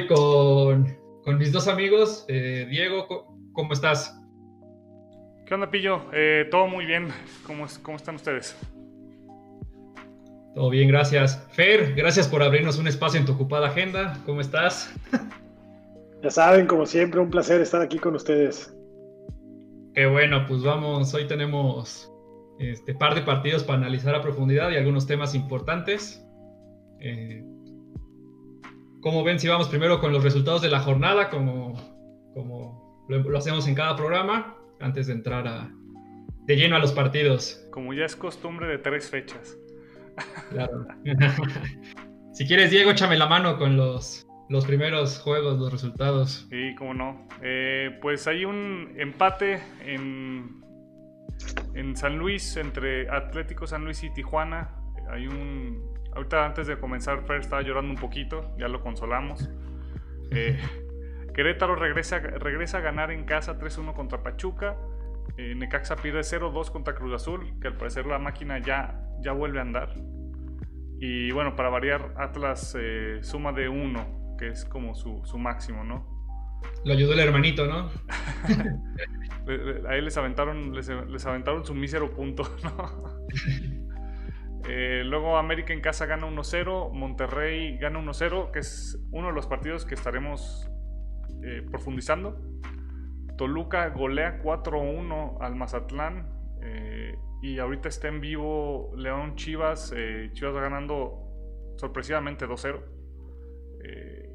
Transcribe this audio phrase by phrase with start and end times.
[0.00, 2.24] con, con mis dos amigos.
[2.28, 3.06] Eh, Diego,
[3.52, 4.18] ¿cómo estás?
[5.46, 6.02] ¿Qué onda, Pillo?
[6.12, 7.08] Eh, todo muy bien.
[7.46, 8.56] ¿Cómo, ¿Cómo están ustedes?
[10.54, 11.46] Todo bien, gracias.
[11.52, 14.18] Fer, gracias por abrirnos un espacio en tu ocupada agenda.
[14.24, 14.94] ¿Cómo estás?
[16.22, 18.74] Ya saben, como siempre, un placer estar aquí con ustedes.
[19.94, 22.10] Qué bueno, pues vamos, hoy tenemos
[22.58, 26.24] este par de partidos para analizar a profundidad y algunos temas importantes.
[27.00, 27.44] Eh,
[29.02, 31.74] ¿Cómo ven si vamos primero con los resultados de la jornada, como,
[32.34, 35.68] como lo, hacemos en cada programa, antes de entrar a,
[36.46, 37.66] de lleno a los partidos?
[37.72, 39.58] Como ya es costumbre de tres fechas.
[40.50, 40.86] Claro.
[42.32, 46.46] si quieres, Diego, échame la mano con los, los primeros juegos, los resultados.
[46.48, 47.26] Sí, cómo no.
[47.42, 50.62] Eh, pues hay un empate en,
[51.74, 54.76] en San Luis entre Atlético San Luis y Tijuana.
[55.10, 59.48] Hay un Ahorita antes de comenzar, Fer estaba llorando un poquito, ya lo consolamos.
[60.34, 60.58] Eh,
[61.34, 64.78] Querétaro regresa, regresa a ganar en casa 3-1 contra Pachuca.
[65.36, 69.58] Eh, Necaxa pierde 0-2 contra Cruz Azul, que al parecer la máquina ya, ya vuelve
[69.58, 69.94] a andar.
[71.00, 75.84] Y bueno, para variar, Atlas eh, suma de 1, que es como su, su máximo,
[75.84, 76.06] ¿no?
[76.84, 77.90] Lo ayudó el hermanito, ¿no?
[79.88, 83.22] a él les aventaron, les, les aventaron su mísero punto, ¿no?
[84.68, 89.46] Eh, luego América en casa gana 1-0, Monterrey gana 1-0, que es uno de los
[89.46, 90.70] partidos que estaremos
[91.42, 92.40] eh, profundizando.
[93.36, 96.28] Toluca golea 4-1 al Mazatlán
[96.62, 99.92] eh, y ahorita está en vivo León Chivas,
[100.32, 102.80] Chivas va ganando sorpresivamente 2-0.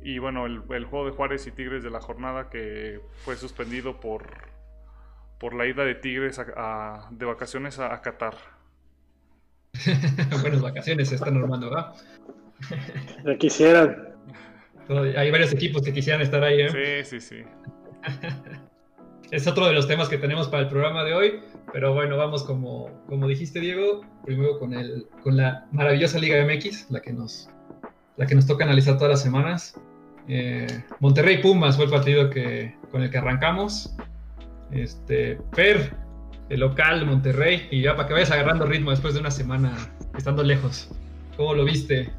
[0.03, 4.23] y bueno, el, juego de Juárez y Tigres de la jornada que fue suspendido por,
[5.39, 8.56] por la ida de Tigres de vacaciones a Qatar.
[10.41, 11.93] Buenas vacaciones se están ¿verdad?
[13.25, 14.09] Ya quisieran.
[14.89, 17.03] Hay varios equipos que quisieran estar ahí, ¿eh?
[17.03, 17.43] Sí, sí, sí.
[19.31, 21.39] es otro de los temas que tenemos para el programa de hoy,
[21.73, 26.89] pero bueno, vamos como, como dijiste, Diego, primero con, el, con la maravillosa Liga MX,
[26.89, 27.49] la que nos,
[28.15, 29.75] la que nos toca analizar todas las semanas.
[30.29, 30.67] Eh,
[30.99, 33.95] Monterrey Pumas fue el partido que, con el que arrancamos.
[34.71, 35.95] Este, Fer,
[36.49, 39.75] el local, Monterrey, y ya para que vayas agarrando ritmo después de una semana
[40.17, 40.89] estando lejos.
[41.35, 42.09] ¿Cómo lo viste?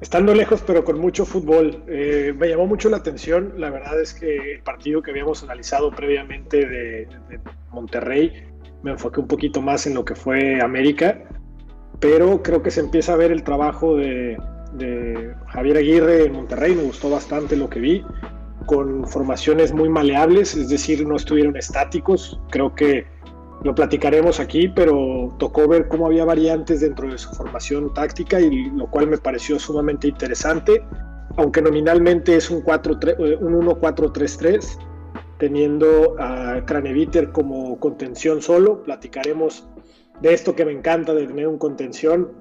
[0.00, 1.82] Estando lejos, pero con mucho fútbol.
[1.88, 3.54] Eh, me llamó mucho la atención.
[3.56, 7.08] La verdad es que el partido que habíamos analizado previamente de,
[7.72, 8.44] Monterrey,
[8.82, 11.22] me enfoqué un poquito más en lo que fue América,
[12.00, 14.38] pero creo que se empieza a ver el trabajo de,
[14.74, 16.76] de Javier Aguirre en Monterrey.
[16.76, 18.04] Me gustó bastante lo que vi
[18.68, 22.38] con formaciones muy maleables, es decir, no estuvieron estáticos.
[22.50, 23.06] Creo que
[23.64, 28.68] lo platicaremos aquí, pero tocó ver cómo había variantes dentro de su formación táctica y
[28.70, 30.84] lo cual me pareció sumamente interesante,
[31.38, 34.78] aunque nominalmente es un, 1-4-3-3,
[35.38, 38.82] teniendo a Craneviter como contención solo.
[38.82, 39.66] Platicaremos
[40.20, 42.32] de esto que me encanta de tener un contención,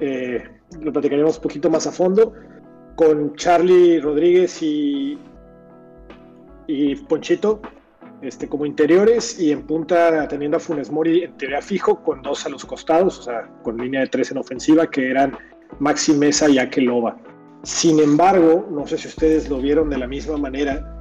[0.00, 0.42] eh,
[0.80, 2.34] lo platicaremos un poquito más a fondo
[2.96, 5.16] con Charlie Rodríguez y,
[6.68, 7.60] y Ponchito
[8.22, 12.46] este, como interiores y en punta teniendo a Funes Mori en teoría fijo con dos
[12.46, 15.36] a los costados, o sea, con línea de tres en ofensiva que eran
[15.80, 17.16] Maxi Mesa y Akeloba.
[17.62, 20.94] Sin embargo, no sé si ustedes lo vieron de la misma manera,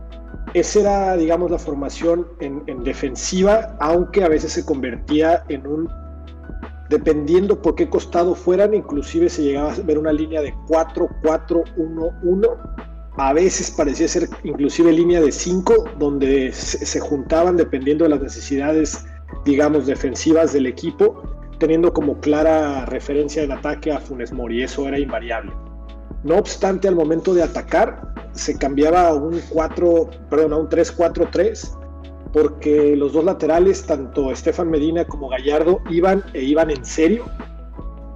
[0.54, 5.90] esa era, digamos, la formación en, en defensiva, aunque a veces se convertía en un,
[6.90, 12.87] dependiendo por qué costado fueran, inclusive se llegaba a ver una línea de 4-4-1-1
[13.18, 19.06] a veces parecía ser inclusive línea de 5, donde se, juntaban dependiendo de las necesidades,
[19.44, 21.24] digamos, defensivas del equipo,
[21.58, 25.52] teniendo como clara referencia en ataque a Funes Mori, eso era invariable.
[26.24, 31.76] No obstante, al momento de atacar, se cambiaba a un 4, perdón, a un 3-4-3,
[32.32, 37.26] porque los dos laterales, tanto Estefan Medina como Gallardo, iban e iban en serio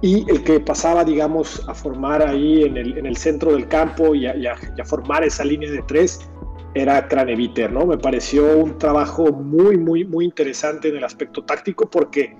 [0.02, 4.16] y el que pasaba, digamos, a formar ahí en el, en el centro del campo
[4.16, 6.28] y a, formar esa línea de tres
[6.74, 7.86] era Craneviter, ¿no?
[7.86, 12.36] Me pareció un trabajo muy, muy, muy interesante en el aspecto táctico porque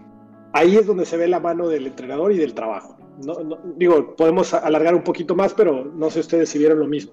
[0.53, 2.99] ahí es donde se ve la mano del entrenador y del trabajo.
[3.77, 7.13] Digo, podemos alargar un poquito más, pero no sé ustedes si vieron lo mismo.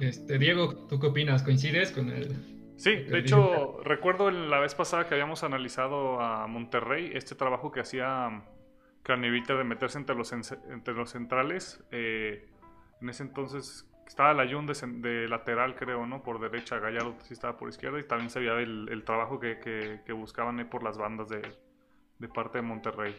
[0.00, 1.44] Este, Diego, ¿tú qué opinas?
[1.44, 2.49] ¿Coincides con el,
[2.80, 7.80] Sí, de hecho, recuerdo la vez pasada que habíamos analizado a Monterrey, este trabajo que
[7.80, 8.42] hacía
[9.02, 11.84] Cranevita de meterse entre los, entre los centrales.
[11.90, 12.48] Eh,
[13.02, 16.22] en ese entonces estaba la Jun de, lateral, creo, ¿no?
[16.22, 20.66] Por derecha, Gallardo sí estaba por izquierda y también se veía el, trabajo que, buscaban
[20.70, 23.14] por las bandas de, parte de Monterrey.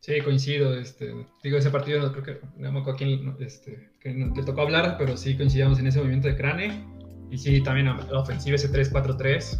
[0.00, 0.74] Sí, coincido.
[0.74, 4.42] Este, digo, ese partido no creo que no me acuerdo a quién este, que le
[4.42, 6.91] tocó hablar, pero sí coincidíamos en ese movimiento de Crane.
[7.32, 9.58] Y sí, también la ofensiva ese 3-4-3.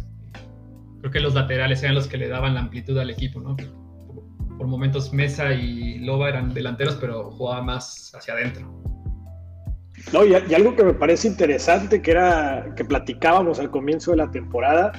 [0.99, 3.57] Creo que los laterales eran los que le daban la amplitud al equipo, ¿no?
[4.59, 8.71] Por momentos Mesa y Loba eran delanteros, pero jugaba más hacia adentro.
[10.13, 14.17] No, y, y algo que me parece interesante, que era que platicábamos al comienzo de
[14.17, 14.91] la temporada,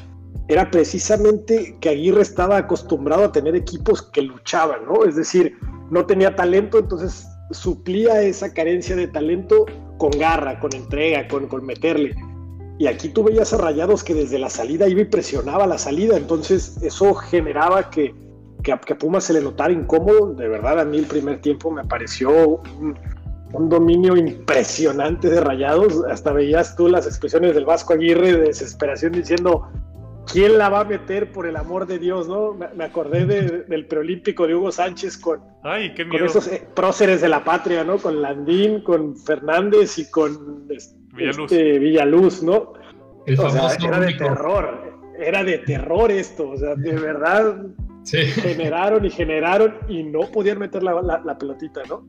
[0.49, 5.05] era precisamente que Aguirre estaba acostumbrado a tener equipos que luchaban, ¿no?
[5.05, 5.57] Es decir,
[5.93, 9.65] no tenía talento, entonces suplía esa carencia de talento
[9.97, 12.17] con garra, con entrega, con, con meterle.
[12.79, 16.17] Y aquí tú veías a Rayados que desde la salida iba y presionaba la salida,
[16.17, 18.15] entonces eso generaba que,
[18.63, 20.35] que, a, Pumas se le notara incómodo.
[20.35, 22.31] De verdad, a mí el primer tiempo me pareció
[22.81, 22.99] un,
[23.53, 26.03] un, dominio impresionante de Rayados.
[26.11, 29.69] Hasta veías tú las expresiones del Vasco Aguirre de desesperación diciendo,
[30.33, 32.27] ¿quién la va a meter por el amor de Dios?
[32.27, 32.55] ¿no?
[32.55, 35.43] Me, acordé del preolímpico de Hugo Sánchez con,
[36.25, 37.99] esos eh, próceres de la patria, ¿no?
[37.99, 40.67] Con Landín, con Fernández y con
[41.15, 42.73] Villaluz, este, Villaluz ¿no?
[43.27, 47.57] era de terror, era de terror esto, o sea, de verdad
[48.07, 52.07] generaron y generaron y no podían meter la, la pelotita, ¿no?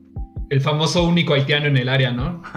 [0.50, 2.42] El famoso único haitiano en el área, ¿no?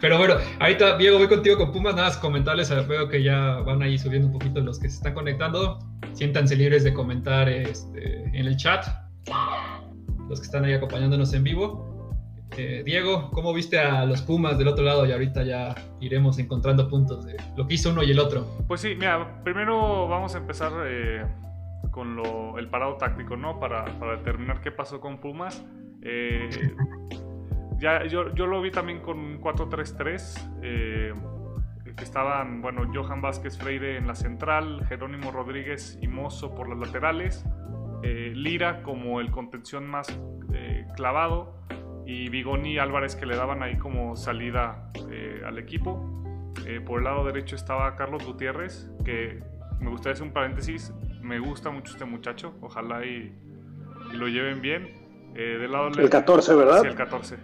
[0.00, 1.94] Pero bueno, ahorita, Diego, voy contigo con Pumas.
[1.94, 5.14] Nada más comentarles, veo que ya van ahí subiendo un poquito los que se están
[5.14, 5.78] conectando.
[6.12, 8.86] Siéntanse libres de comentar este, en el chat.
[10.28, 11.97] Los que están ahí acompañándonos en vivo.
[12.56, 15.06] Eh, Diego, ¿cómo viste a los Pumas del otro lado?
[15.06, 18.46] Y ahorita ya iremos encontrando puntos de lo que hizo uno y el otro.
[18.66, 21.24] Pues sí, mira, primero vamos a empezar eh,
[21.90, 22.20] con
[22.58, 23.60] el parado táctico, ¿no?
[23.60, 23.84] Para,
[24.16, 25.64] determinar qué pasó con Pumas.
[26.02, 26.48] Eh,
[27.78, 30.58] ya, yo, lo vi también con 4-3-3.
[30.62, 31.14] Eh,
[31.96, 36.78] que estaban, bueno, Johan Vázquez Freire en la central, Jerónimo Rodríguez y Mozo por las
[36.78, 37.44] laterales,
[38.02, 40.06] Lira como el contención más
[40.94, 41.58] clavado
[42.08, 44.90] y Bigoni Álvarez que le daban ahí como salida
[45.44, 46.02] al equipo.
[46.86, 49.42] por el lado derecho estaba Carlos Gutiérrez, que
[49.78, 50.90] me gustaría hacer un paréntesis,
[51.20, 53.34] me gusta mucho este muchacho, ojalá y,
[54.14, 54.94] lo lleven bien.
[55.34, 56.80] del lado el 14, ¿verdad?
[56.80, 57.36] Sí, el 14.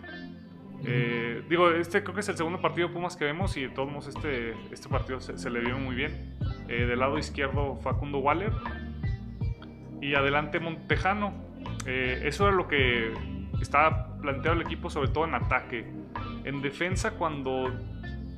[0.86, 3.90] Eh, digo, este creo que es el segundo partido Pumas que vemos y de todos
[3.90, 6.36] modos este, este partido se, le vio muy bien.
[6.68, 8.52] Eh, del lado izquierdo Facundo Waller
[10.00, 11.34] y adelante Montejano.
[11.86, 13.12] Eh, eso era lo que
[13.60, 15.84] estaba planteado el equipo, sobre todo en ataque.
[16.44, 17.70] En defensa, cuando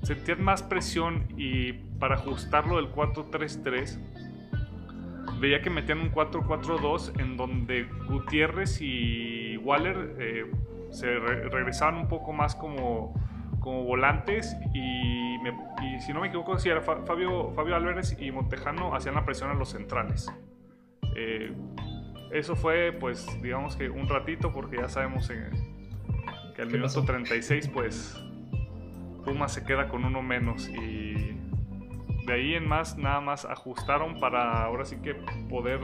[0.02, 3.98] sentían más presión y para ajustarlo del 4-3-3,
[5.40, 10.48] veía que metían un 4-4-2 en donde Gutiérrez y Waller
[10.90, 13.14] se regresaban un poco más como,
[13.60, 15.36] como volantes y,
[16.00, 19.54] si no me equivoco, si era Fabio, Fabio Álvarez y Montejano hacían la presión a
[19.54, 20.26] los centrales.
[21.14, 21.54] Eh,
[22.32, 25.30] eso fue, pues, digamos que un ratito, porque ya sabemos
[26.56, 28.18] que al minuto 36, pues,
[29.24, 31.36] Puma se queda con uno menos y
[32.26, 35.14] de ahí en más, nada más ajustaron para ahora sí que
[35.50, 35.80] poder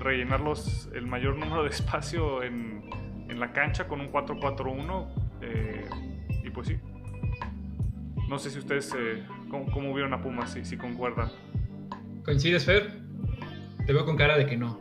[0.00, 2.82] rellenarlos el mayor número de espacio en,
[3.28, 5.08] en la cancha con un 4-4-1.
[5.42, 5.88] Eh,
[6.44, 6.78] y pues sí.
[8.28, 11.30] No sé si ustedes eh, cómo, vieron a Pumas, si, si concuerdan.
[12.24, 12.92] ¿Coincides, Fer?
[13.86, 14.80] Te veo con cara de que no.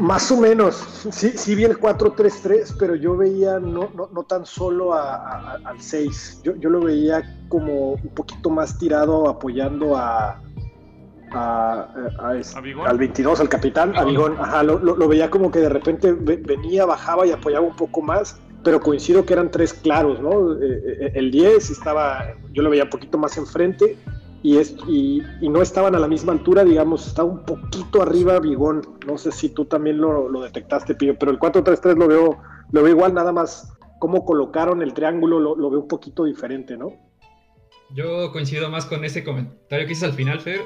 [0.00, 0.74] Más o menos,
[1.10, 6.40] sí, sí vi el 4-3-3, pero yo veía no, no, no tan solo al 6,
[6.42, 10.40] yo, yo, lo veía como un poquito más tirado apoyando a,
[11.32, 11.88] a,
[12.86, 16.86] al 22, al capitán, a Bigón, ajá, lo, lo, veía como que de repente venía,
[16.86, 20.54] bajaba y apoyaba un poco más, pero coincido que eran tres claros, ¿no?
[20.54, 23.98] Eh, eh, el 10 estaba, yo lo veía un poquito más enfrente
[24.42, 28.38] y, es, y, y, no estaban a la misma altura, digamos, estaba un poquito arriba
[28.40, 32.38] Bigón, no sé si tú también lo, lo detectaste, Pío, pero el 4-3-3 lo veo,
[32.72, 36.76] lo veo igual, nada más cómo colocaron el triángulo, lo, lo veo un poquito diferente,
[36.76, 36.92] ¿no?
[37.92, 40.60] Yo coincido más con ese comentario que hice al final, Fer,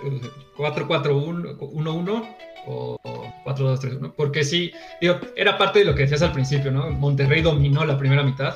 [0.57, 2.99] 4-4-1-1 o
[3.45, 6.90] 4-2-3-1, porque sí, digo, era parte de lo que decías al principio, ¿no?
[6.90, 8.54] Monterrey dominó la primera mitad,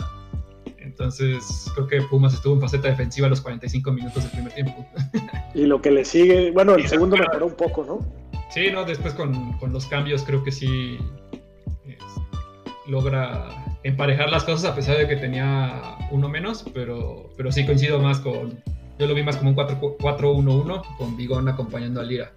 [0.88, 4.86] entonces creo que Pumas estuvo en faceta defensiva los 45 minutos del primer tiempo.
[5.54, 8.00] Y lo que le sigue, bueno, el segundo mejoró un poco, ¿no?
[8.50, 10.98] Sí, no, después con, con los cambios creo que sí
[12.88, 13.48] logra
[13.82, 18.18] emparejar las cosas a pesar de que tenía uno menos, pero, pero sí coincido más
[18.20, 18.62] con,
[18.98, 22.32] yo lo vi más como un 4-1-1 con Bigón acompañando a Lira.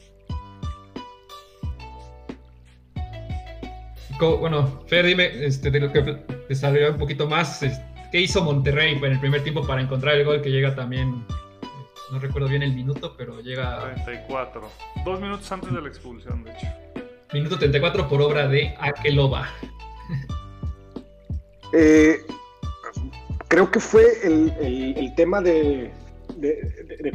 [4.19, 6.17] Bueno, Fer, dime, este, de lo que
[6.47, 7.63] desarrolló un poquito más,
[8.11, 11.25] ¿qué hizo Monterrey en el primer tiempo para encontrar el gol que llega también?
[12.11, 13.93] No recuerdo bien el minuto, pero llega.
[14.03, 14.69] 34.
[15.05, 16.67] Dos minutos antes de la expulsión, de hecho.
[17.33, 19.49] minuto 34 por obra de Akeloba.
[21.73, 22.17] Eh,
[23.47, 25.89] creo que fue el, tema de,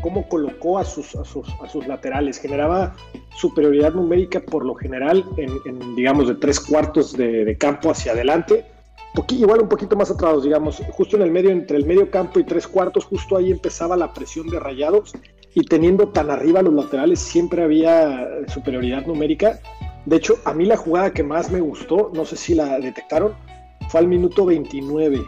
[0.00, 2.38] cómo colocó a sus, a sus, laterales.
[2.38, 2.96] Generaba
[3.36, 8.64] superioridad numérica por lo general en, digamos, de tres cuartos de, campo hacia adelante.
[9.30, 12.44] Igual un poquito más atrás, digamos, justo en el medio, entre el medio campo y
[12.44, 15.14] tres cuartos, justo ahí empezaba la presión de rayados
[15.54, 19.58] y teniendo tan arriba los laterales siempre había superioridad numérica.
[20.04, 23.35] De hecho, a mí la jugada que más me gustó, no sé si la detectaron,
[23.88, 25.25] fue al minuto 29.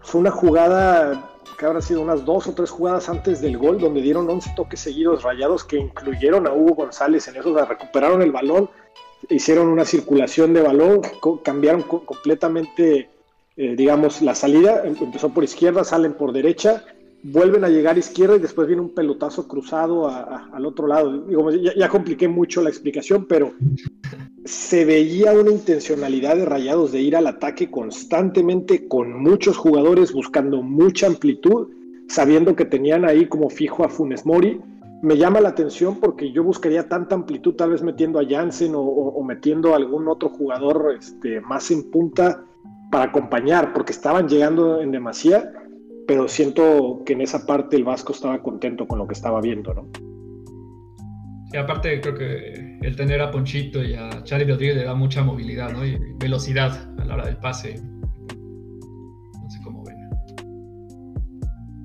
[0.00, 4.00] Fue una jugada que habrá sido unas dos o tres jugadas antes del gol, donde
[4.00, 8.68] dieron 11 toques seguidos rayados que incluyeron a Hugo González en eso, recuperaron el balón,
[9.30, 11.00] hicieron una circulación de balón,
[11.42, 13.08] cambiaron completamente,
[13.56, 16.84] eh, digamos, la salida, em, empezó por izquierda, salen por derecha,
[17.22, 21.26] vuelven a llegar a izquierda y después viene un pelotazo cruzado al otro lado.
[21.52, 23.54] ya, ya, compliqué mucho la explicación, pero
[24.44, 30.62] se veía una intencionalidad de Rayados de ir al ataque constantemente con muchos jugadores buscando
[30.62, 31.68] mucha amplitud,
[32.08, 34.60] sabiendo que tenían ahí como fijo a Funes Mori.
[35.04, 39.22] Me llama la atención porque yo buscaría tanta amplitud, tal vez metiendo a Jansen o,
[39.22, 42.42] metiendo a algún otro jugador este, más en punta
[42.90, 45.52] para acompañar, porque estaban llegando en demasía,
[46.08, 49.74] pero siento que en esa parte el Vasco estaba contento con lo que estaba viendo,
[49.74, 49.88] ¿no?
[51.52, 55.22] Y aparte creo que el tener a Ponchito y a Charlie Rodríguez le da mucha
[55.22, 55.84] movilidad ¿no?
[55.84, 57.74] y velocidad a la hora del pase.
[57.74, 59.96] No sé cómo ven.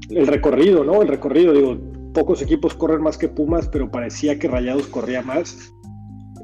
[0.09, 1.01] El recorrido, ¿no?
[1.01, 1.88] El recorrido, digo,
[2.19, 5.71] pocos equipos corren más que Pumas, pero parecía que Rayados corría más.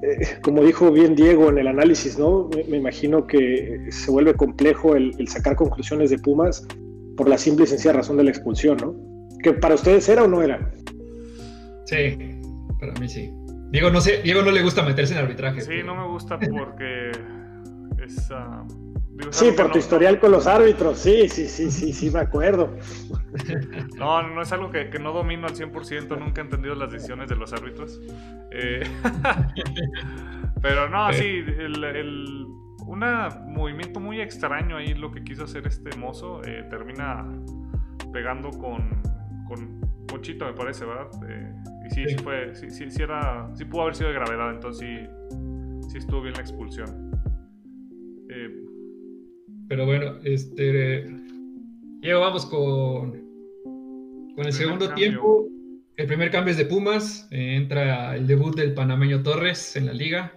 [0.01, 2.49] Eh, como dijo bien Diego en el análisis, ¿no?
[2.69, 6.65] Me, imagino que se vuelve complejo el, el, sacar conclusiones de Pumas
[7.17, 8.95] por la simple y sencilla razón de la expulsión, ¿no?
[9.43, 10.71] ¿Que para ustedes era o no era?
[11.87, 12.17] Sí,
[12.79, 13.33] para mí sí.
[13.71, 15.59] Diego no sé, Diego no le gusta meterse en arbitraje.
[15.59, 17.11] Sí, no me gusta porque
[18.01, 18.29] es.
[18.31, 18.84] Uh,
[19.29, 22.75] sí, por tu historial con los árbitros, sí, sí, sí, sí, sí, me acuerdo.
[23.97, 27.35] No, no es algo que, no domino al 100%, nunca he entendido las decisiones de
[27.35, 27.99] los árbitros.
[28.51, 28.81] Eh,
[30.61, 32.45] pero no, sí, el,
[32.85, 33.03] un
[33.47, 37.25] movimiento muy extraño ahí lo que quiso hacer este mozo eh, termina
[38.13, 39.01] pegando con,
[39.47, 41.07] con Ponchito, me parece, ¿verdad?
[41.27, 41.53] Eh,
[41.87, 45.89] y sí, sí, fue, sí, sí, era, sí pudo haber sido de gravedad, entonces sí,
[45.89, 47.11] sí estuvo bien la expulsión.
[48.29, 48.64] Eh,
[49.67, 51.05] Pero bueno, este,
[52.01, 53.11] Diego, vamos con,
[54.35, 55.47] con el segundo tiempo.
[55.97, 59.93] El primer cambio es de Pumas, eh, entra el debut del panameño Torres en la
[59.93, 60.33] liga,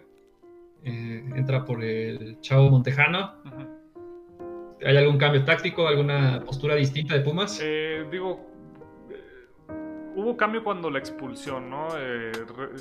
[0.85, 3.35] entra por el Chavo Montejano.
[4.85, 7.61] ¿Hay algún cambio táctico, alguna postura distinta de Pumas?
[8.11, 8.49] digo,
[10.19, 11.89] hubo cambio cuando la expulsión, ¿no?
[11.97, 12.33] Eh,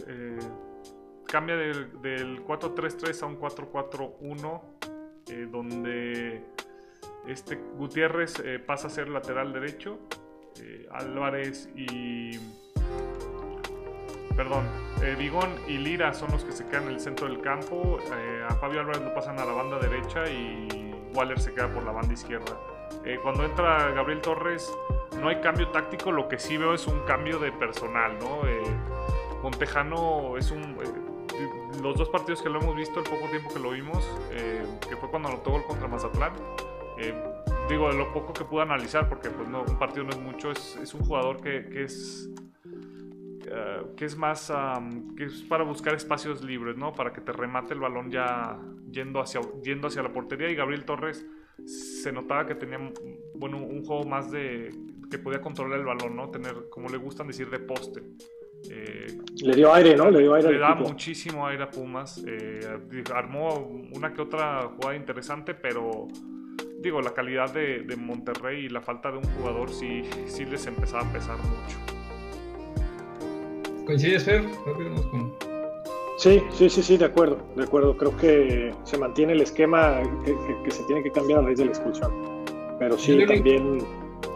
[0.08, 0.40] eh,
[1.26, 4.62] cambia del, 4-3-3 a un 4-4-1,
[5.30, 6.44] eh, donde
[7.28, 10.00] este Gutiérrez pasa a ser lateral derecho,
[10.92, 12.40] Álvarez y...
[14.36, 14.66] Perdón,
[15.18, 18.00] Vigón y Lira son los que se quedan en el centro del campo,
[18.48, 21.92] a Fabio Álvarez lo pasan a la banda derecha y Waller se queda por la
[21.92, 22.58] banda izquierda.
[23.22, 24.72] cuando entra Gabriel Torres
[25.22, 28.48] no hay cambio táctico, lo que sí veo es un cambio de personal, ¿no?
[28.48, 28.62] Eh,
[29.42, 30.78] Montejano es un...
[31.78, 34.64] Eh, los dos partidos que lo hemos visto, el poco tiempo que lo vimos, eh,
[34.88, 36.34] que fue cuando anotó gol contra Mazatlán,
[37.70, 40.52] digo, de lo poco que pude analizar, porque pues no, un partido no es mucho,
[40.52, 42.30] es, un jugador que, es...
[43.96, 44.52] que es más
[45.16, 46.94] que es para buscar espacios libres, ¿no?
[46.94, 48.58] Para que te remate el balón ya
[48.92, 50.50] yendo hacia, yendo hacia la portería.
[50.50, 51.26] Y Gabriel Torres
[51.66, 52.80] se notaba que tenía
[53.36, 54.74] bueno, un juego más de
[55.10, 56.30] que podía controlar el balón, ¿no?
[56.30, 58.04] Tener, como le gustan decir, de poste.
[58.70, 60.10] Eh, le dio aire, ¿no?
[60.10, 60.52] Le dio aire.
[60.52, 62.24] Le da muchísimo aire a Pumas.
[62.28, 62.60] Eh,
[63.14, 66.08] armó una que otra jugada interesante, pero
[66.80, 71.08] digo, la calidad de, Monterrey y la falta de un jugador sí, sí les empezaba
[71.08, 71.78] a pesar mucho.
[73.86, 74.44] ¿Coincides, Fer?
[76.18, 77.96] Sí, sí, sí, sí, de acuerdo, de acuerdo.
[77.96, 81.72] Creo que se mantiene el esquema que, se tiene que cambiar a raíz de la
[81.72, 82.12] expulsión.
[82.80, 83.80] Pero sí, también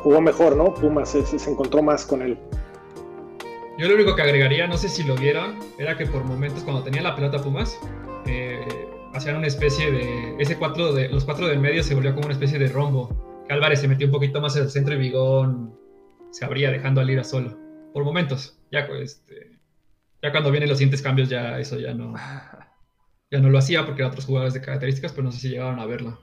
[0.03, 0.73] jugó mejor, ¿no?
[0.73, 2.37] Pumas se, se, encontró más con él.
[3.81, 6.83] Yo lo único que agregaría, no sé si lo vieron, era que por momentos cuando
[6.83, 7.79] tenía la pelota Pumas,
[8.27, 10.35] eh, hacían una especie de.
[10.37, 11.09] Ese cuatro de.
[11.09, 13.43] Los cuatro del medio se volvió como una especie de rombo.
[13.47, 15.75] Que Álvarez se metió un poquito más en el centro y Vigón
[16.29, 17.57] se abría dejando a Lira solo.
[17.91, 18.55] Por momentos.
[18.71, 19.59] Ya, este,
[20.21, 22.13] ya cuando vienen los siguientes cambios, ya eso ya no.
[23.31, 25.79] Ya no lo hacía porque eran otros jugadores de características, pero no sé si llegaron
[25.79, 26.19] a verlo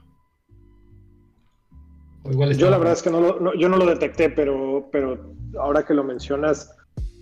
[2.57, 5.93] yo la verdad es que no, lo, yo no lo detecté, pero, pero ahora que
[5.93, 6.75] lo mencionas,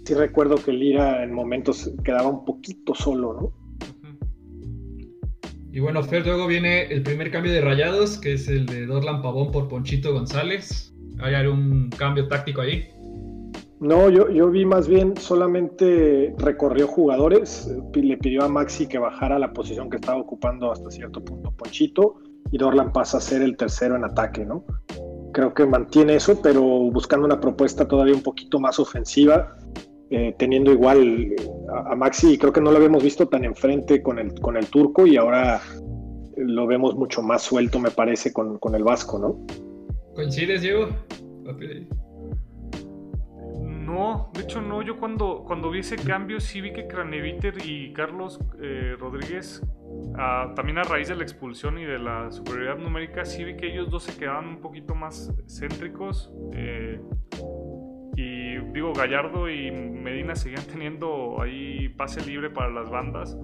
[0.08, 3.68] sí recuerdo que Lira en momentos quedaba un poquito solo, ¿no?
[5.74, 9.22] Y bueno, Fer, luego viene el primer cambio de rayados, que es el de Dorlan
[9.22, 10.96] Pavón por Ponchito González.
[11.20, 12.88] ¿Hay algún cambio táctico ahí?
[13.82, 19.38] No, yo, yo vi más bien solamente recorrió jugadores, le pidió a Maxi que bajara
[19.38, 23.56] la posición que estaba ocupando hasta cierto punto Ponchito y Dorlan pasa a ser el
[23.58, 24.64] tercero en ataque, ¿no?
[25.34, 29.56] Creo que mantiene eso, pero buscando una propuesta todavía un poquito más ofensiva,
[30.10, 31.36] eh, teniendo igual
[31.90, 35.06] a, Maxi, creo que no lo habíamos visto tan enfrente con el, con el turco
[35.06, 35.62] y ahora
[36.38, 39.46] lo vemos mucho más suelto, me parece, con, con el vasco, ¿no?
[40.16, 40.90] ¿Coincides, Diego?
[43.88, 47.94] No, de hecho no, yo cuando, cuando vi ese cambio sí vi que Craneviter y
[47.94, 49.62] Carlos eh, Rodríguez,
[50.18, 53.72] ah, también a raíz de la expulsión y de la superioridad numérica, sí vi que
[53.72, 56.34] ellos dos se quedaban un poquito más céntricos.
[56.52, 57.00] Eh,
[58.74, 63.38] digo, Gallardo y Medina seguían teniendo ahí pase libre para las bandas,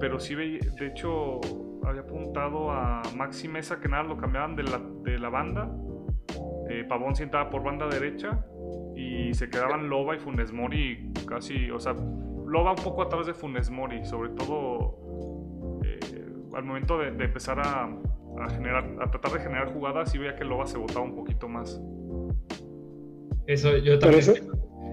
[0.00, 1.40] pero sí de hecho
[1.84, 5.70] había apuntado a Maxi Mesa que nada lo cambiaban de la, de la banda.
[6.68, 8.44] Eh, Pavón sentaba por banda derecha
[8.96, 11.94] y se quedaban Loba y Funes Mori casi, o sea,
[12.46, 16.00] Loba un poco atrás de Funes Mori, sobre todo eh,
[16.54, 17.88] al momento de, empezar a,
[18.50, 21.80] generar, a tratar de generar jugadas, y veía que Loba se botaba un poquito más.
[23.46, 24.24] Eso, yo también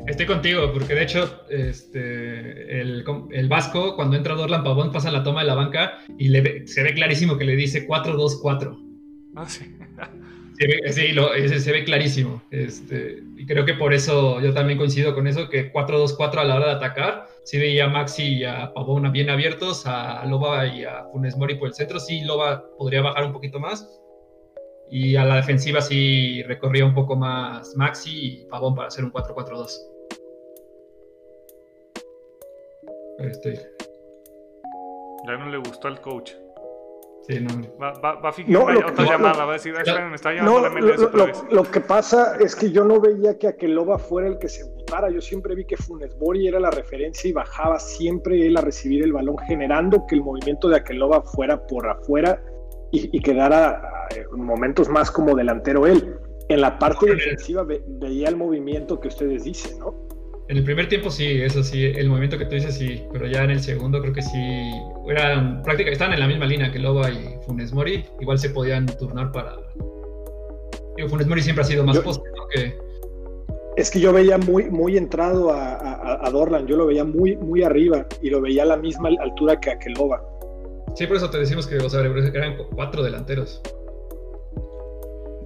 [0.07, 5.23] estoy, contigo, porque de hecho, este, el, el, Vasco, cuando entra Dorlan Pavón, pasa la
[5.23, 8.79] toma de la banca y le, se ve clarísimo que le dice 4-2-4.
[9.35, 9.65] Ah, sí.
[10.91, 12.41] Sí, lo, se ve clarísimo.
[12.51, 16.55] Este, y creo que por eso yo también coincido con eso, que 4-2-4 a la
[16.55, 20.83] hora de atacar, sí veía a Maxi y a Pavón bien abiertos, a Loba y
[20.83, 24.02] a Funes Mori por el centro, sí Loba podría bajar un poquito más.
[24.89, 29.11] Y a la defensiva sí recorría un poco más Maxi y Pavón para hacer un
[29.11, 29.93] 4-4-2.
[33.19, 33.59] Estoy.
[35.25, 36.33] Ya no le gustó al coach.
[37.27, 37.49] Sí, no.
[37.81, 40.69] Va, va, va a fingir no, otra llamada, va a decir, me está llamando la
[40.69, 44.65] lo, lo, que pasa es que yo no veía que Akeloba fuera el que se
[44.65, 45.09] votara.
[45.09, 49.03] Yo siempre vi que Funes Mori era la referencia y bajaba siempre él a recibir
[49.03, 52.43] el balón, generando que el movimiento de Akeloba fuera por afuera
[52.93, 53.81] y, y quedara
[54.15, 56.15] en momentos más como delantero él.
[56.49, 59.95] En la parte defensiva veía el movimiento que ustedes dicen, ¿no?
[60.49, 63.45] En el primer tiempo sí, eso sí, el movimiento que tú dices sí, pero ya
[63.45, 64.71] en el segundo creo que sí,
[65.09, 68.85] eran prácticamente, estaban en la misma línea que Loba y Funes Mori, igual se podían
[68.85, 69.55] turnar para...
[70.97, 72.47] Digo, Funes Mori siempre ha sido más poste, ¿no?
[72.47, 72.77] Que...
[73.77, 77.63] Es que yo veía muy, muy entrado a, a, Dorlan, yo lo veía muy, muy
[77.63, 80.21] arriba y lo veía a la misma altura que a Loba.
[80.95, 83.61] Sí, por eso te decimos que o sea, eran cuatro delanteros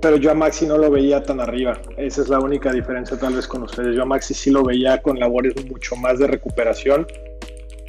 [0.01, 1.79] pero yo a Maxi no lo veía tan arriba.
[1.97, 3.95] Esa es la única diferencia tal vez con ustedes.
[3.95, 7.07] Yo a Maxi sí lo veía con labores mucho más de recuperación,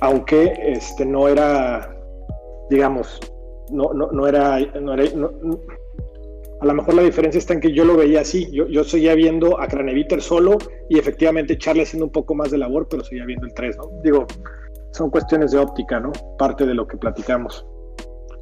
[0.00, 1.96] aunque este no era,
[2.70, 3.20] digamos,
[3.70, 5.04] no, no, no era, no era
[6.60, 8.50] a lo mejor la diferencia está en que yo lo veía así.
[8.50, 12.58] Yo, yo seguía viendo a Craneviter solo y efectivamente Charlie haciendo un poco más de
[12.58, 13.90] labor, pero seguía viendo el 3, ¿no?
[14.02, 14.26] Digo,
[14.92, 16.12] son cuestiones de óptica, ¿no?
[16.38, 17.64] Parte de lo que platicamos.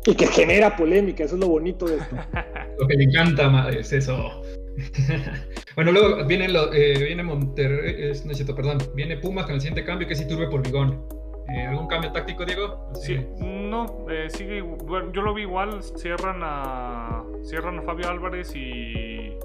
[0.06, 2.16] Y que genera polémica, eso es lo bonito de esto.
[2.78, 4.42] lo que le encanta es eso.
[5.74, 9.60] bueno, luego viene, lo, eh, viene Monterrey, no es cierto, perdón, viene Pumas con el
[9.60, 11.02] siguiente cambio que es Iturbe por Bigón.
[11.48, 12.90] Eh, ¿Algún cambio táctico, Diego?
[12.94, 18.54] Sí, no, eh, sigue, bueno, yo lo vi igual, cierran a, cierran a Fabio Álvarez
[18.54, 19.36] y,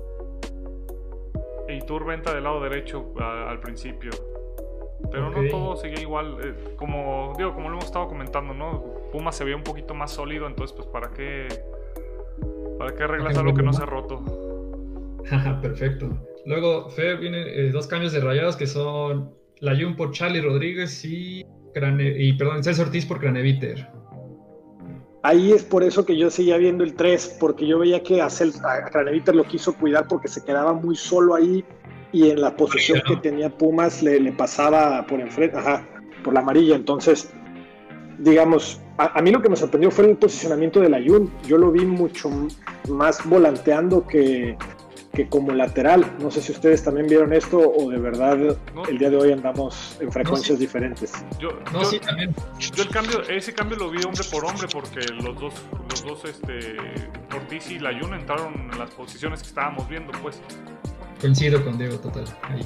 [1.67, 4.11] e Iturbe entra del lado derecho al principio.
[5.11, 8.83] Pero no todo seguía igual, eh, como digo, como lo hemos estado comentando, ¿no?
[9.11, 11.47] Puma se veía un poquito más sólido, entonces pues para qué
[12.77, 14.23] para qué arreglas algo que no se ha roto.
[15.61, 16.09] Perfecto.
[16.45, 21.05] Luego, Fer, viene eh, dos cambios de rayados que son la Jun por Charlie Rodríguez
[21.05, 23.87] y, y perdón, César Ortiz por Craneviter.
[25.23, 28.25] Ahí es por eso que yo seguía viendo el 3, porque yo veía que a,
[28.25, 31.63] a Craneviter lo quiso cuidar porque se quedaba muy solo ahí
[32.11, 35.85] y en la posición que tenía Pumas le, pasaba por enfrente, ajá,
[36.23, 36.75] por la amarilla.
[36.75, 37.31] Entonces,
[38.17, 41.31] digamos, a, mí lo que me sorprendió fue el posicionamiento del Ayun.
[41.47, 42.29] Yo lo vi mucho
[42.89, 44.57] más volanteando que,
[45.13, 46.05] que como lateral.
[46.19, 48.57] No sé si ustedes también vieron esto o de verdad
[48.89, 51.13] el día de hoy andamos en frecuencias diferentes.
[51.39, 52.33] Yo, no, sí, también.
[52.75, 55.53] Yo el cambio, ese cambio lo vi hombre por hombre porque los dos,
[55.89, 56.77] los dos, este,
[57.35, 60.41] Ortiz y Layun entraron en las posiciones que estábamos viendo, pues.
[61.21, 62.25] Coincido con Diego total.
[62.41, 62.65] Ahí.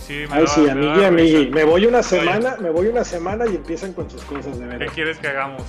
[0.00, 1.50] Sí, me Ay, sí, amigui, amigui.
[1.50, 4.86] Me voy una semana, me voy una semana y empiezan con sus cosas de verdad.
[4.86, 5.62] ¿Qué quieres que hagamos?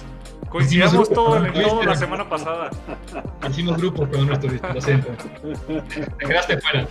[0.50, 2.70] Coincidimos todo, en todo la semana pasada.
[3.50, 5.10] Hicimos grupo, pero no estuviste, lo siento.
[6.18, 6.88] Te quedaste fuera.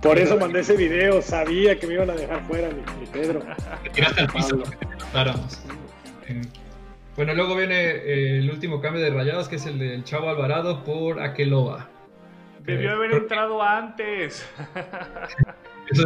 [0.00, 3.42] Por eso mandé ese video, sabía que me iban a dejar fuera, mi, Pedro.
[3.82, 4.62] Te tiraste al piso.
[5.12, 5.60] táramos.
[7.16, 10.84] Bueno, luego viene eh, el último cambio de rayados, que es el del Chavo Alvarado
[10.84, 11.88] por Aqueloba.
[12.60, 14.46] Debió haber entrado antes.
[15.90, 16.04] Eso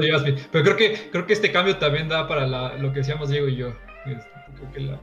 [0.52, 2.46] Pero creo que, creo que este cambio también da para
[2.76, 3.72] lo que decíamos Diego y yo.
[4.06, 4.98] Este,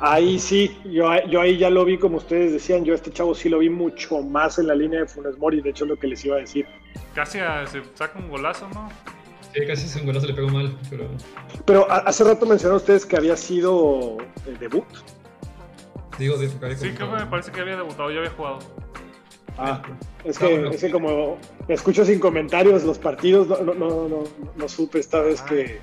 [0.00, 3.34] ahí sí, yo, yo ahí ya lo vi como ustedes decían, yo a este chavo
[3.34, 5.96] sí lo vi mucho más en la línea de Funes Mori, de hecho es lo
[5.96, 6.64] que les iba a decir.
[7.14, 8.88] Casi se saca un golazo, ¿no?
[9.52, 11.08] Sí, casi ese golazo le pegó mal, pero...
[11.66, 14.86] Pero hace rato mencionaron ustedes que había sido el debut.
[16.18, 18.58] Digo, de, sí, creo que me parece que había debutado, ya había jugado.
[19.58, 19.82] Ah,
[20.24, 21.36] es que, es que como
[21.68, 24.24] escucho sin comentarios los partidos, no, no, no,
[24.56, 25.80] no, supe esta vez que...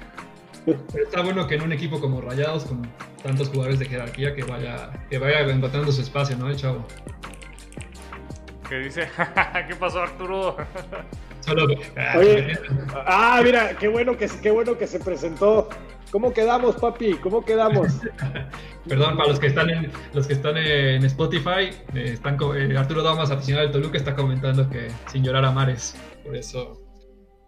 [0.65, 2.87] Pero está bueno que en un equipo como Rayados, con
[3.21, 6.49] tantos jugadores de jerarquía, que vaya, que vaya encontrando su espacio, ¿no?
[6.49, 6.85] El chavo.
[8.67, 9.07] Que dice,
[9.67, 10.57] ¿qué pasó Arturo?
[12.17, 12.57] Oye,
[13.05, 15.69] ah, mira, qué bueno que, qué bueno que se presentó.
[16.11, 17.13] ¿Cómo quedamos, papi?
[17.15, 17.99] ¿Cómo quedamos?
[18.87, 23.03] Perdón, para los que están en, los que están en Spotify, eh, están eh, Arturo
[23.03, 25.95] Damas, aficionado del Toluca, está comentando que sin llorar a mares.
[26.23, 26.81] Por eso.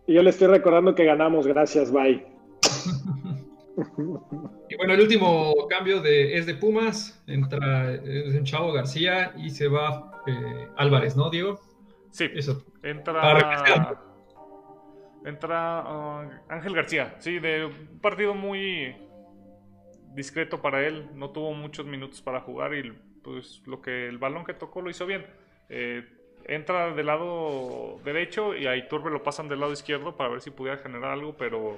[0.06, 2.24] Y yo le estoy recordando que ganamos, gracias, bye.
[4.70, 9.50] y bueno, el último cambio de, es de Pumas, entra es en Chavo García y
[9.50, 11.60] se va eh, Álvarez, ¿no, Diego?
[12.12, 12.64] Sí, eso.
[12.84, 13.98] Entra.
[15.24, 18.96] Entra uh, Ángel García, sí, de un partido muy
[20.14, 22.92] discreto para él, no tuvo muchos minutos para jugar y
[23.24, 25.26] pues lo que el balón que tocó lo hizo bien.
[25.70, 26.04] Eh,
[26.46, 30.50] entra del lado derecho y a Iturbe lo pasan del lado izquierdo para ver si
[30.50, 31.78] pudiera generar algo, pero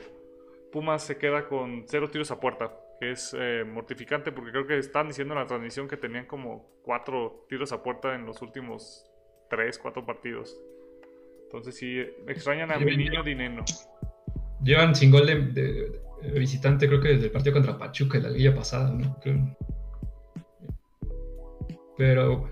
[0.71, 4.77] Pumas se queda con cero tiros a puerta, que es eh, mortificante porque creo que
[4.77, 9.12] están diciendo en la transmisión que tenían como cuatro tiros a puerta en los últimos
[9.55, 10.57] tres, cuatro partidos.
[11.43, 13.63] Entonces sí, extrañan a mi niño Dineno.
[14.63, 16.01] Llevan sin gol de,
[16.33, 19.19] visitante, creo que desde el partido contra Pachuca en la liga pasada, ¿no?
[21.95, 22.49] Pero,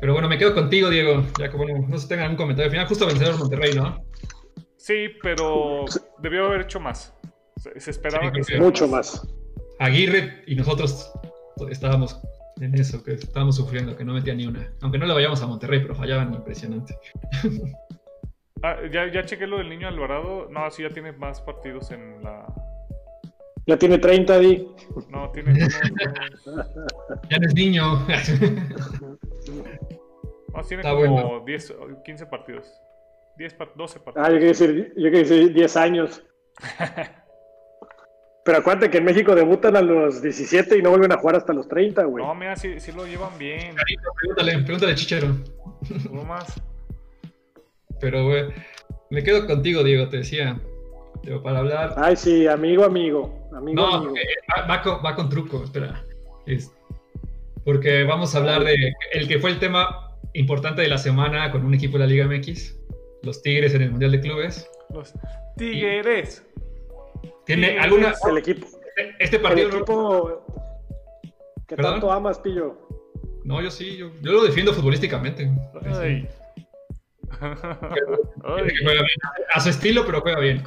[0.00, 1.24] pero bueno, me quedo contigo, Diego.
[1.40, 2.66] Ya que bueno, no se tengan un comentario.
[2.66, 4.04] Al final, justo vencedor Monterrey, ¿no?
[4.76, 5.86] Sí, pero
[6.18, 7.12] debió haber hecho más.
[7.56, 9.26] Se, esperaba que Mucho más.
[9.80, 11.10] Aguirre y nosotros
[11.70, 12.20] estábamos
[12.60, 14.70] en eso, que estábamos sufriendo, que no metía ni una.
[14.80, 16.96] Aunque no le vayamos a Monterrey, pero fallaban impresionante.
[18.62, 20.48] Ah, ya, ya chequé lo del niño Alvarado.
[20.50, 22.46] No, sí, ya tiene más partidos en la.
[23.66, 24.66] Ya tiene 30, Di.
[25.10, 25.52] No, tiene.
[27.28, 28.06] ya no es niño.
[30.54, 31.74] no, tiene como 10,
[32.06, 32.72] 15 partidos.
[33.36, 34.26] 10, 12 partidos.
[34.26, 36.22] Ah, yo quería decir, yo quería decir 10 años.
[38.44, 41.54] Pero acuérdate que en México debutan a los 17 y no vuelven a jugar hasta
[41.54, 42.24] los 30, güey.
[42.24, 43.74] No, mira, sí, sí lo llevan bien.
[44.20, 45.34] pregúntale, pregúntale, Chichero.
[46.08, 46.60] ¿Cómo más?
[48.00, 48.44] Pero, güey,
[49.10, 50.60] me quedo contigo, Diego, te decía.
[51.22, 51.94] Digo, para hablar.
[51.96, 53.48] Ay, sí, amigo, amigo.
[53.56, 54.16] amigo no, amigo.
[54.16, 56.04] Eh, va, con, va, con, truco, espera.
[57.64, 61.64] porque vamos a hablar de el que fue el tema importante de la semana con
[61.64, 62.78] un equipo de la Liga MX,
[63.22, 64.68] los Tigres en el Mundial de Clubes.
[64.90, 65.14] Los
[65.56, 66.44] Tigres.
[67.44, 68.14] ¿Tiene alguna.
[68.28, 68.66] El equipo.
[69.18, 69.68] Este partido.
[69.68, 70.44] El equipo
[71.66, 72.88] que tanto amas, Pillo.
[73.44, 75.50] No, yo sí, yo, yo lo defiendo futbolísticamente.
[75.92, 76.28] Ay.
[79.52, 80.62] A su estilo, pero juega bien.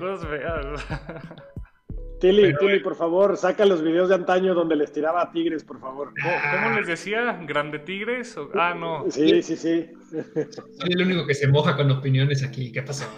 [2.19, 5.79] Tilly, Tilly, por favor, saca los videos de antaño donde les tiraba a Tigres, por
[5.79, 6.13] favor.
[6.51, 7.39] ¿Cómo, les decía?
[7.47, 8.35] ¿Grande Tigres?
[8.55, 9.05] Ah, no.
[9.09, 9.91] Sí, sí, sí.
[10.11, 12.71] Soy el único que se moja con opiniones aquí.
[12.71, 13.05] ¿Qué pasó?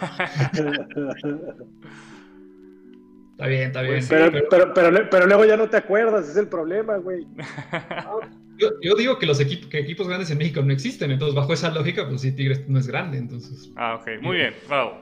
[3.40, 4.04] Está bien, está bien.
[4.50, 7.26] Pero, pero, pero, luego ya no te acuerdas, es el problema, güey.
[8.58, 11.70] Yo, digo que los equipos, que equipos grandes en México no existen, entonces bajo esa
[11.70, 13.72] lógica, pues sí, Tigres no es grande, entonces.
[13.76, 14.98] Ah, ok, muy bien, wow.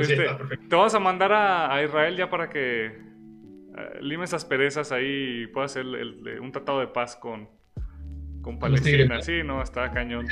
[0.00, 0.24] Este,
[0.66, 2.92] te vamos a mandar a, Israel ya para que
[3.68, 7.50] uh, lime esas perezas ahí y pueda hacer un tratado de paz con,
[8.40, 9.20] con Palestina.
[9.20, 10.26] Sí, no, está cañón.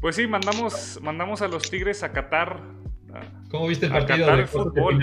[0.00, 2.82] pues sí, mandamos, mandamos a los Tigres a Qatar
[3.50, 5.00] ¿Cómo viste el partido de fútbol?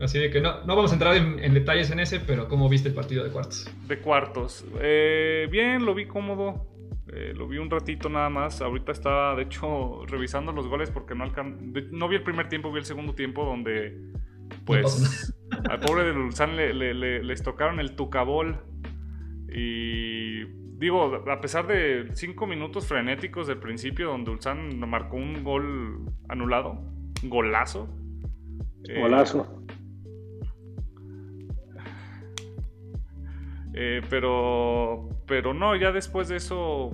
[0.00, 2.88] Así de que no, no vamos a entrar en, detalles en ese, pero ¿cómo viste
[2.88, 3.70] el partido de cuartos?
[3.88, 4.64] De cuartos.
[4.80, 6.66] Eh, bien, lo vi cómodo.
[7.12, 8.60] Eh, lo vi un ratito nada más.
[8.60, 11.72] Ahorita estaba, de hecho, revisando los goles porque no alcan...
[11.92, 13.96] No vi el primer tiempo, vi el segundo tiempo donde,
[14.66, 15.34] pues,
[15.70, 18.60] al pobre de Lulzán le, le, les tocaron el tucabol.
[19.48, 20.44] Y
[20.78, 26.82] digo, a pesar de cinco minutos frenéticos del principio donde Ulsan marcó un gol anulado,
[27.28, 27.88] golazo.
[28.88, 29.64] Eh, golazo.
[33.74, 36.92] Eh, pero, pero no, ya después de eso,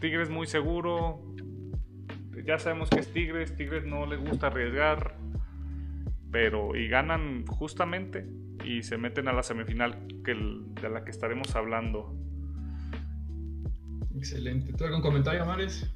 [0.00, 1.22] Tigres muy seguro.
[2.44, 5.16] Ya sabemos que es Tigres, Tigres no le gusta arriesgar.
[6.32, 8.26] pero y ganan justamente
[8.64, 12.16] y se meten a la semifinal que de la que estaremos hablando.
[14.16, 14.72] Excelente.
[14.72, 15.90] ¿Tú algún comentario, Mares?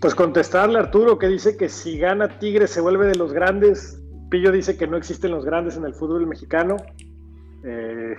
[0.00, 4.00] Pues contestarle a Arturo que dice que si gana Tigre se vuelve de los grandes.
[4.30, 6.76] Pillo dice que no existen los grandes en el fútbol mexicano.
[7.64, 8.16] Eh,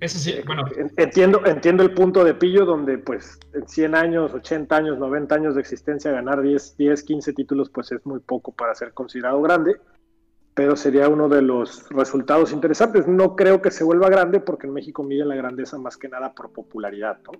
[0.00, 0.64] Eso sí, bueno.
[0.96, 5.54] Entiendo, entiendo el punto de Pillo donde pues en 100 años, 80 años, 90 años
[5.54, 9.76] de existencia ganar 10, 10, 15 títulos pues es muy poco para ser considerado grande
[10.56, 13.06] pero sería uno de los resultados interesantes.
[13.06, 16.32] No creo que se vuelva grande porque en México mide la grandeza más que nada
[16.32, 17.32] por popularidad, ¿no?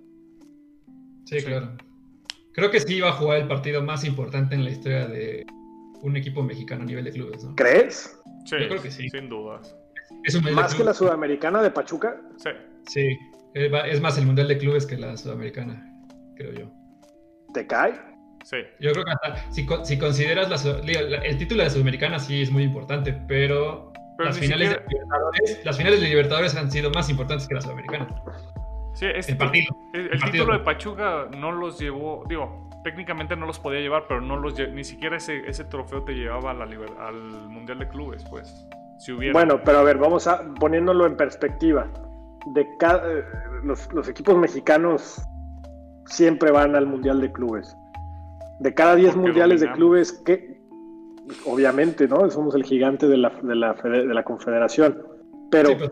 [1.25, 1.71] Sí, claro.
[2.57, 5.45] Creo que sí va a jugar el partido más importante en la historia de
[6.01, 7.55] un equipo mexicano a nivel de clubes, ¿no?
[7.55, 8.19] ¿Crees?
[8.45, 9.07] Sí, Yo creo que sí.
[9.09, 9.77] Sin dudas.
[10.53, 12.19] ¿Más que la sudamericana de Pachuca?
[12.37, 12.49] Sí.
[12.87, 13.19] Sí,
[13.53, 15.87] es más el mundial de clubes que la sudamericana,
[16.35, 16.71] creo yo.
[17.53, 17.93] ¿Te cae?
[18.79, 23.13] Yo creo que hasta, si, consideras el título de la Sudamericana sí es muy importante,
[23.27, 27.61] pero, las, finales de Libertadores, las finales de Libertadores han sido más importantes que la
[27.61, 28.07] Sudamericana.
[28.97, 29.75] Sí, el partido.
[29.93, 34.37] El, título de Pachuca no los llevó, digo, técnicamente no los podía llevar, pero no
[34.37, 38.67] los ni siquiera ese, ese trofeo te llevaba a la, al Mundial de Clubes, pues.
[38.99, 39.33] Si hubiera...
[39.33, 41.87] Bueno, pero a ver, vamos a poniéndolo en perspectiva.
[42.47, 43.23] De cada, eh,
[43.63, 45.21] los, los equipos mexicanos
[46.05, 47.75] siempre van al Mundial de Clubes
[48.59, 50.59] de cada 10 mundiales de clubes que,
[51.45, 52.29] obviamente, ¿no?
[52.29, 55.03] Somos el gigante de la, de la, de la confederación.
[55.51, 55.91] Pero pues,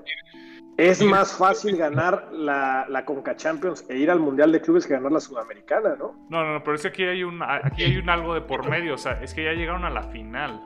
[0.77, 4.93] es más fácil ganar la, la, Conca Champions e ir al Mundial de Clubes que
[4.93, 6.15] ganar la Sudamericana, ¿no?
[6.29, 8.95] No, no, pero es que aquí hay un, aquí hay un algo de por medio,
[8.95, 10.59] o sea, es que ya llegaron a la final.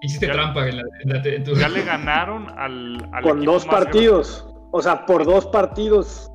[0.00, 0.84] Hiciste trampa en la,
[1.54, 3.08] Ya le ganaron al...
[3.22, 6.30] Con dos partidos, o sea, por dos partidos.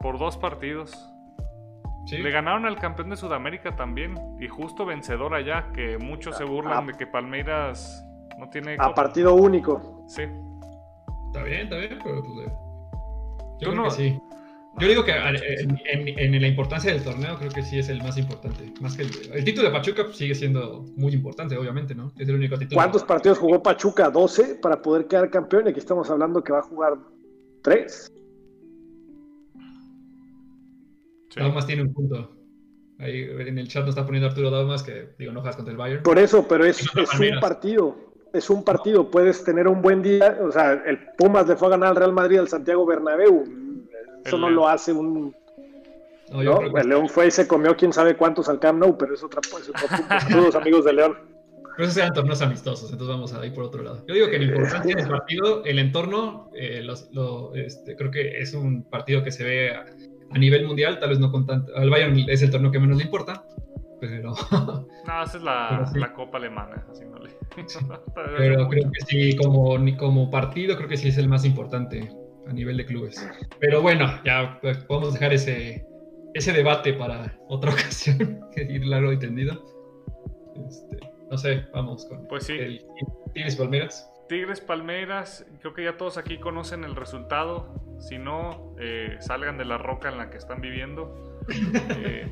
[0.00, 1.12] Por dos partidos.
[2.10, 4.14] Le ganaron al campeón de Sudamérica también.
[4.38, 6.86] Y justo vencedor allá, que muchos se burlan ah.
[6.86, 8.04] de que Palmeiras
[8.38, 8.76] no tiene.
[8.78, 10.04] A partido único.
[10.06, 10.22] Sí.
[11.36, 12.52] Está bien, está bien, pero pues, eh,
[13.60, 14.18] Yo creo que sí.
[14.78, 18.72] Yo digo que en, la importancia del torneo creo que sí es el más importante.
[18.80, 22.12] Más que el, título de Pachuca sigue siendo muy importante, obviamente, ¿no?
[22.18, 22.78] Es el único título.
[22.78, 24.08] ¿Cuántos partidos jugó Pachuca?
[24.08, 25.66] 12 para poder quedar campeón.
[25.66, 26.94] Y aquí estamos hablando que va a jugar
[27.62, 28.12] 3.
[31.36, 32.34] Daumas tiene un punto.
[32.98, 35.78] Ahí en el chat nos está poniendo Arturo Daumas que, digo, no juegas contra el
[35.78, 36.02] Bayern.
[36.02, 38.06] Por eso, pero es, un partido.
[38.32, 39.10] Es un partido.
[39.10, 40.38] Puedes tener un buen día.
[40.42, 43.44] O sea, el Pumas le fue a ganar al Real Madrid al Santiago Bernabéu.
[44.24, 45.34] Eso no lo hace un.
[46.32, 49.22] No, El León fue y se comió quién sabe cuántos al Camp Nou, pero es
[49.22, 49.70] otra, pues.
[50.28, 51.16] Saludos, amigos de León.
[51.76, 54.02] Pero esos eran torneos amistosos, entonces vamos a ir por otro lado.
[54.08, 56.82] Yo digo que la importancia del partido, el entorno, eh,
[57.54, 61.30] este, creo que es un partido que se ve a nivel mundial, tal vez no
[61.30, 61.76] con tanto.
[61.76, 63.44] Al Bayern es el torneo que menos le importa,
[64.00, 64.34] pero.
[65.06, 67.30] No, esa es la, la Copa Alemana, así no le.
[68.14, 72.10] pero creo que sí, como, como partido, creo que sí es el más importante
[72.46, 73.28] a nivel de clubes.
[73.60, 75.86] Pero bueno, ya pues, podemos dejar ese,
[76.34, 79.64] ese debate para otra ocasión, que ir largo y tendido.
[80.68, 80.98] Este,
[81.30, 82.52] no sé, vamos con pues sí.
[82.52, 82.84] el
[83.34, 84.10] Tigres Palmeras.
[84.28, 87.74] Tigres Palmeiras, creo que ya todos aquí conocen el resultado.
[87.98, 91.22] Si no, eh, salgan de la roca en la que están viviendo.
[91.98, 92.26] Eh,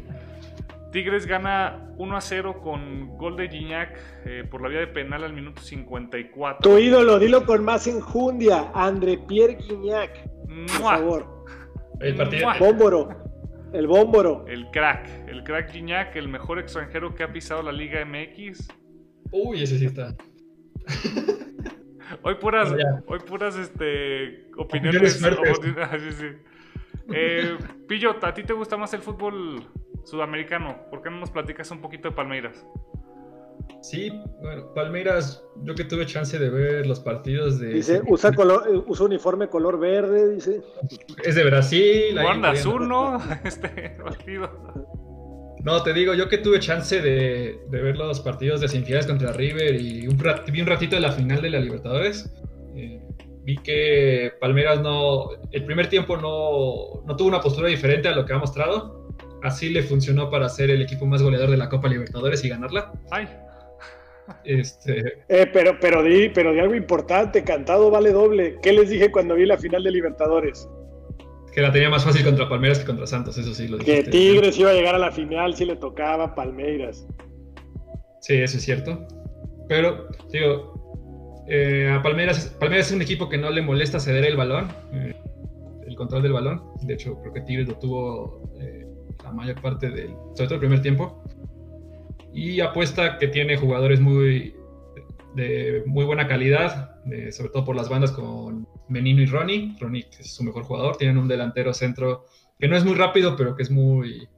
[0.94, 5.24] Tigres gana 1 a 0 con gol de Gignac eh, por la vía de penal
[5.24, 6.60] al minuto 54.
[6.62, 10.22] Tu ídolo, dilo con más enjundia, André Pierre Gignac.
[10.46, 11.44] Por favor.
[11.98, 12.48] El partido.
[12.60, 13.08] Bómboro.
[13.72, 14.44] El bómboro.
[14.46, 15.08] El crack.
[15.26, 18.68] El crack Gignac, el mejor extranjero que ha pisado la Liga MX.
[19.32, 20.14] Uy, ese sí está.
[22.22, 22.72] Hoy puras,
[23.08, 25.20] hoy puras este, opiniones.
[27.12, 29.62] Eh, Pillo, ¿a ti te gusta más el fútbol
[30.04, 30.76] sudamericano?
[30.90, 32.66] ¿Por qué no nos platicas un poquito de Palmeiras?
[33.80, 37.74] Sí, bueno, Palmeiras, yo que tuve chance de ver los partidos de...
[37.74, 40.62] Dice, usa, color, eh, usa uniforme color verde, dice.
[41.22, 42.16] Es de Brasil.
[42.16, 43.18] Wanda azul, ¿no?
[43.44, 44.50] Este partido.
[45.64, 49.80] No, te digo, yo que tuve chance de, ver los partidos de semifinales contra River
[49.80, 52.30] y un, vi un ratito de la final de la Libertadores.
[52.76, 53.02] Eh,
[53.44, 58.26] vi que Palmeiras no, el primer tiempo no, no, tuvo una postura diferente a lo
[58.26, 59.03] que ha mostrado.
[59.44, 62.92] Así le funcionó para ser el equipo más goleador de la Copa Libertadores y ganarla.
[63.10, 63.28] Ay.
[64.44, 65.22] Este...
[65.28, 68.56] Eh, pero, pero, di, pero di algo importante, cantado vale doble.
[68.62, 70.68] ¿Qué les dije cuando vi la final de Libertadores?
[71.54, 74.02] que la tenía más fácil contra Palmeiras que contra Santos, eso sí lo dije.
[74.02, 77.06] Que Tigres iba a llegar a la final si le tocaba Palmeiras.
[78.20, 79.06] Sí, eso es cierto.
[79.68, 84.36] Pero, digo, eh, a Palmeiras, Palmeiras es un equipo que no le molesta ceder el
[84.36, 85.14] balón, eh,
[85.86, 86.60] el control del balón.
[86.82, 88.83] De hecho, creo que Tigres lo tuvo eh,
[89.24, 91.22] la mayor parte del, sobre todo el primer tiempo.
[92.32, 94.54] Y apuesta que tiene jugadores muy
[95.34, 96.96] de muy buena calidad,
[97.32, 99.76] sobre todo por las bandas con Menino y Ronnie.
[99.80, 102.26] Ronnie es su mejor jugador, tienen un delantero centro
[102.58, 104.28] que no es muy rápido, pero que es muy,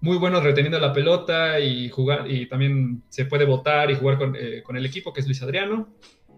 [0.00, 4.36] muy bueno reteniendo la pelota y jugar y también se puede votar y jugar con,
[4.36, 5.88] eh, con el equipo, que es Luis Adriano.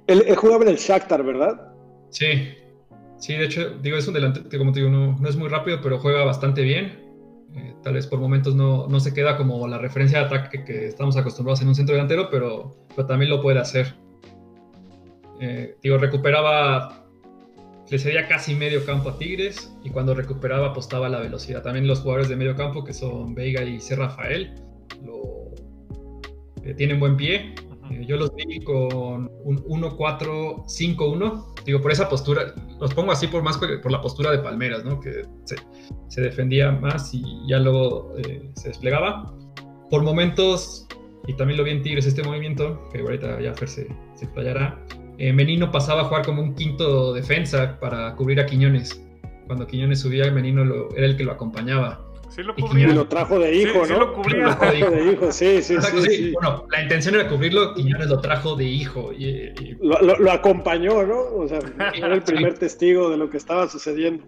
[0.07, 1.73] Él, jugaba en el Shakhtar, ¿verdad?
[2.11, 2.55] Sí,
[3.19, 5.49] sí, de hecho, digo, es un delantero que como te digo, no, no es muy
[5.49, 7.08] rápido, pero juega bastante bien.
[7.55, 10.87] Eh, tal vez por momentos no, no, se queda como la referencia de ataque que,
[10.87, 13.95] estamos acostumbrados en un centro delantero, pero, pero también lo puede hacer.
[15.41, 17.07] Eh, digo, recuperaba,
[17.89, 21.63] le cedía casi medio campo a Tigres y cuando recuperaba apostaba la velocidad.
[21.63, 23.97] También los jugadores de medio campo, que son Veiga y C.
[23.97, 24.55] Rafael,
[26.69, 27.55] eh, tienen buen pie.
[28.07, 33.59] Yo los vi con un 1-4-5-1 digo, por esa postura, los pongo así por más
[33.59, 34.99] por la postura de Palmeras, ¿no?
[35.01, 35.25] Que
[36.09, 39.35] se, defendía más y ya luego eh, se desplegaba.
[39.91, 40.87] Por momentos,
[41.27, 44.83] y también lo vi en Tigres este movimiento, que ahorita ya Fer se, se explayará,
[45.19, 49.05] eh, Menino pasaba a jugar como un quinto defensa para cubrir a Quiñones.
[49.47, 52.08] Cuando Quiñones subía, Menino era el que lo acompañaba.
[52.29, 52.89] Sí lo cubría.
[52.89, 53.87] Y lo trajo de hijo, ¿no?
[53.87, 54.45] Sí lo cubría.
[54.47, 58.57] Lo trajo de hijo, sí, sí, sí, Bueno, la intención era cubrirlo, Quiñones lo trajo
[58.57, 59.13] de hijo.
[59.13, 61.21] Y, Lo, acompañó, ¿no?
[61.21, 61.61] O sea,
[61.95, 64.25] era el primer testigo de lo que estaba sucediendo.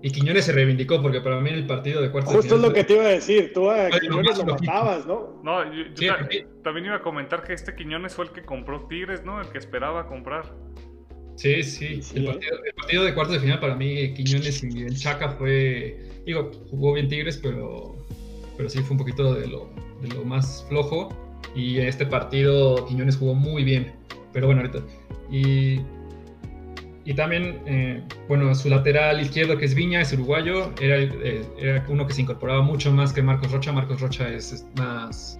[0.00, 2.84] Y Quiñones se reivindicó, porque para mí el partido de cuartos Justo es lo que
[2.84, 5.40] te iba a decir, tú a Quiñones lo matabas, ¿no?
[5.42, 6.14] No, yo,
[6.62, 9.40] también iba a comentar que este Quiñones fue el que compró Tigres, ¿no?
[9.40, 10.54] El que esperaba comprar.
[11.38, 12.00] Sí, sí.
[12.16, 12.24] el,
[12.74, 15.96] partido, de cuartos de final para mí, Quiñones y Chaca fue.
[16.26, 17.94] Digo, jugó bien Tigres, pero,
[18.56, 19.70] pero sí fue un poquito de lo,
[20.02, 21.16] de lo más flojo.
[21.54, 23.92] Y en este partido, Quiñones jugó muy bien.
[24.32, 24.80] Pero bueno, ahorita.
[25.30, 25.80] Y,
[27.04, 31.86] y también, eh, bueno, su lateral izquierdo, que es Viña, es uruguayo, era, eh, era
[31.88, 33.70] uno que se incorporaba mucho más que Marcos Rocha.
[33.70, 35.38] Marcos Rocha es más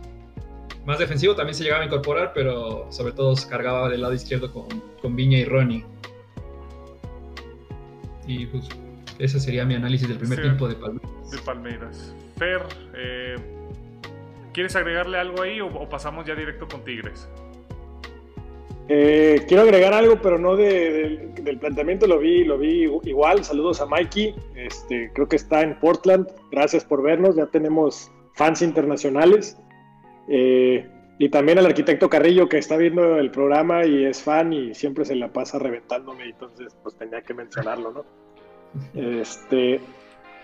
[0.88, 4.50] más defensivo también se llegaba a incorporar, pero sobre todo se cargaba del lado izquierdo
[4.50, 4.66] con,
[5.02, 5.84] con Viña y Ronnie.
[8.26, 8.66] Y pues
[9.18, 11.30] ese sería mi análisis del primer tiempo de Palmeiras.
[11.30, 12.14] De Palmeiras.
[12.38, 12.62] Fer,
[12.96, 13.36] eh,
[14.54, 17.28] ¿quieres agregarle algo ahí o, pasamos ya directo con Tigres?
[18.88, 23.44] Eh, quiero agregar algo, pero no del planteamiento, lo vi, lo vi igual.
[23.44, 26.26] Saludos a Mikey, este, creo que está en Portland.
[26.50, 29.58] Gracias por vernos, ya tenemos fans internacionales.
[30.28, 30.88] Eh,
[31.18, 35.04] y también al arquitecto Carrillo que está viendo el programa y es fan y siempre
[35.04, 38.04] se la pasa reventándome, entonces pues tenía que mencionarlo, ¿no?
[38.94, 39.80] Este,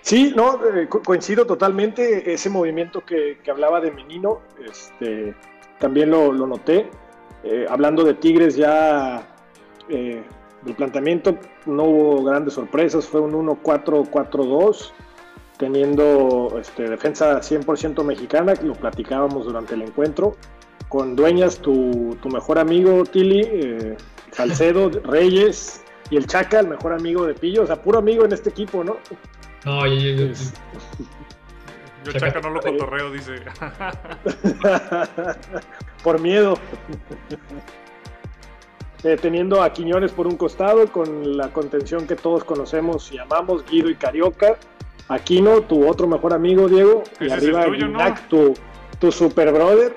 [0.01, 5.35] sí, no, eh, coincido totalmente, ese movimiento que, hablaba de Menino, este,
[5.79, 6.89] también lo, noté.
[7.45, 9.29] Eh, hablando de Tigres ya,
[9.89, 14.93] el planteamiento no hubo grandes sorpresas, fue un 1-4-4-2
[15.59, 20.37] teniendo este, defensa 100% mexicana, lo platicábamos durante el encuentro,
[20.89, 23.97] con Dueñas, tu, mejor amigo Tili, eh,
[24.33, 28.33] Salcedo, Reyes y el Chaca, el mejor amigo de Pillo, o sea, puro amigo en
[28.33, 28.97] este equipo, ¿no?
[29.65, 30.27] No, yo, yo,
[32.05, 33.35] yo Chaca no lo cotorreo, dice.
[36.03, 36.59] por miedo.
[39.05, 43.63] Eh, teniendo a Quiñones por un costado, con la contención que todos conocemos y amamos,
[43.67, 44.57] Guido y Carioca,
[45.09, 47.67] Aquino, tu otro mejor amigo, Diego, y arriba
[48.29, 48.55] tu,
[48.99, 49.97] tu super brother,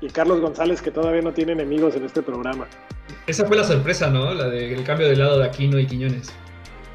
[0.00, 2.66] y Carlos González, que todavía no tiene enemigos en este programa.
[3.26, 4.34] Esa fue la sorpresa, ¿no?
[4.34, 6.32] La del cambio de lado de Aquino y Quiñones.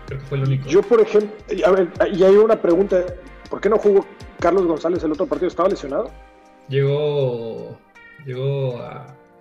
[0.08, 0.68] Creo que fue lo único.
[0.70, 1.32] Yo, por ejemplo,
[1.66, 3.04] a ver, y hay una pregunta,
[3.50, 4.06] ¿por qué no jugó
[4.40, 5.50] Carlos González el otro partido?
[5.50, 6.12] ¿Estaba lesionado?
[6.68, 7.78] Llegó,
[8.26, 8.82] llegó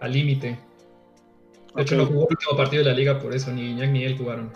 [0.00, 0.58] al límite.
[1.74, 4.04] De hecho, no jugó el último partido de la liga por eso, ni Iñak ni
[4.04, 4.52] él jugaron.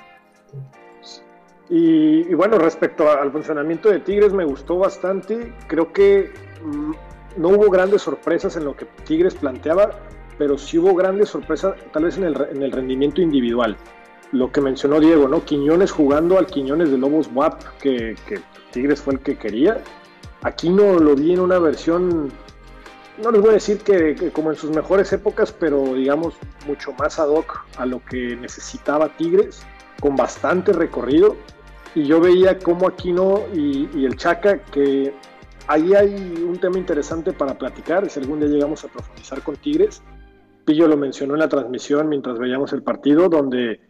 [1.74, 5.54] Y, bueno, respecto al funcionamiento de Tigres, me gustó bastante.
[5.68, 6.30] Creo que
[6.62, 6.92] mm,
[7.38, 9.90] no hubo grandes sorpresas en lo que Tigres planteaba,
[10.36, 13.78] pero sí hubo grandes sorpresas, tal vez en el, en el rendimiento individual.
[14.32, 15.46] Lo que mencionó Diego, ¿no?
[15.46, 19.82] Quiñones jugando al Quiñones de Lobos WAP, que, que Tigres fue el que quería.
[20.42, 22.30] Aquí no lo vi en una versión,
[23.22, 26.34] no les voy a decir que, que, como en sus mejores épocas, pero digamos
[26.66, 29.64] mucho más ad hoc a lo que necesitaba Tigres,
[30.00, 31.34] con bastante recorrido
[31.94, 35.14] y yo veía cómo Aquino y, y el Chaca, que
[35.66, 40.02] ahí hay un tema interesante para platicar, si algún día llegamos a profundizar con Tigres.
[40.64, 43.80] Pillo lo mencionó en la transmisión mientras veíamos el partido, donde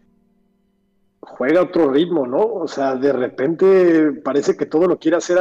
[1.21, 2.41] juega otro ritmo, ¿no?
[2.41, 5.39] O sea, de repente parece que todo lo quiere hacer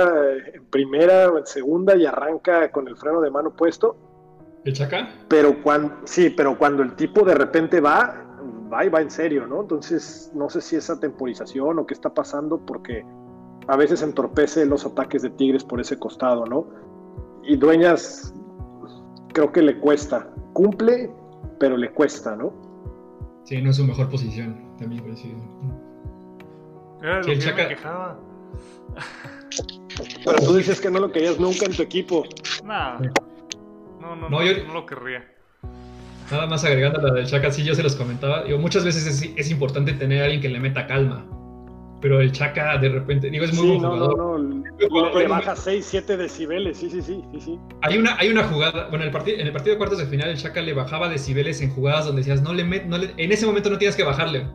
[0.54, 3.96] en primera o en segunda y arranca con el freno de mano puesto.
[4.64, 5.10] ¿El Chaca?
[5.28, 8.31] Pero cuando, sí, pero cuando el tipo de repente va,
[8.72, 9.62] va y va en serio, ¿no?
[9.62, 13.04] Entonces, no sé si esa temporización o qué está pasando, porque
[13.68, 16.66] a veces entorpece los ataques de Tigres por ese costado, ¿no?
[17.44, 18.34] Y Dueñas,
[19.34, 20.28] creo que le cuesta.
[20.54, 21.12] Cumple,
[21.60, 22.54] pero le cuesta, ¿no?
[23.44, 25.38] Sí, no es su mejor posición, también coincido.
[27.02, 28.20] Era lo Sí, el que me quejaba.
[30.26, 32.24] Pero tú dices que no lo querías nunca en tu equipo.
[32.64, 33.00] Nah.
[34.00, 35.24] No, no, No, no, yo- no lo querría.
[36.32, 38.44] Nada más agregando a la del Chaka, sí, yo se los comentaba.
[38.44, 41.26] Digo, muchas veces es, es importante tener a alguien que le meta calma.
[42.02, 45.86] Pero el Chaka, de repente, digo, es muy Sí, buen no, no, Le, baja 6,
[45.88, 47.60] 7 decibeles, sí, sí, sí, sí, sí.
[47.84, 50.06] Hay una, hay una jugada, bueno, en el, partido, en el partido de cuartos de
[50.08, 53.14] final, el Chaka le bajaba decibeles en jugadas donde decías, no le met, no le-
[53.18, 54.48] en ese momento no tienes que bajarle.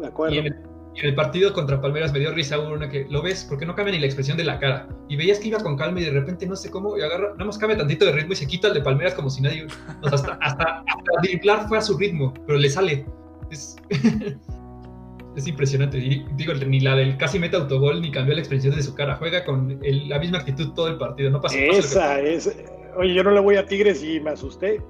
[0.00, 0.34] De acuerdo.
[0.36, 0.67] Y en, el, y
[1.00, 3.92] en el partido contra Palmeras me dio risa una que lo ves porque no cambia
[3.94, 4.88] ni la expresión de la cara.
[5.08, 7.44] Y veías que iba con calma y de repente no sé cómo, y agarra, nada
[7.44, 9.66] más cambia tantito de ritmo y se quita el de Palmeras como si nadie.
[9.66, 13.04] o sea, hasta, hasta, hasta driblar fue a su ritmo, pero le sale.
[13.50, 13.76] Es,
[15.36, 15.98] es impresionante.
[15.98, 19.16] Y digo, ni la del casi meta autogol ni cambió la expresión de su cara.
[19.16, 21.30] Juega con el- la misma actitud todo el partido.
[21.30, 22.54] No pasa que Esa es.
[22.96, 24.82] Oye, yo no le voy a Tigres y me asusté.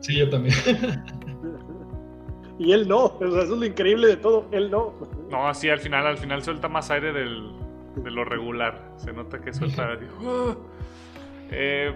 [0.00, 0.54] Sí, yo también.
[2.58, 3.04] Y él no.
[3.06, 4.46] O sea, eso es lo increíble de todo.
[4.52, 4.94] Él no.
[5.30, 7.52] No, así al final, al final suelta más aire del,
[7.96, 8.92] de lo regular.
[8.96, 9.96] Se nota que suelta.
[9.96, 10.56] digo, "Ah".
[11.50, 11.92] Eh,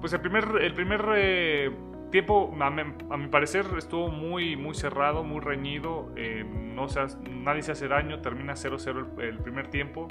[0.00, 1.70] pues el primer, el primer eh,
[2.10, 6.10] tiempo, a mi, a mi parecer, estuvo muy, muy cerrado, muy reñido.
[6.16, 7.00] eh, no se
[7.30, 10.08] nadie se hace daño, termina 0-0 el, el primer tiempo.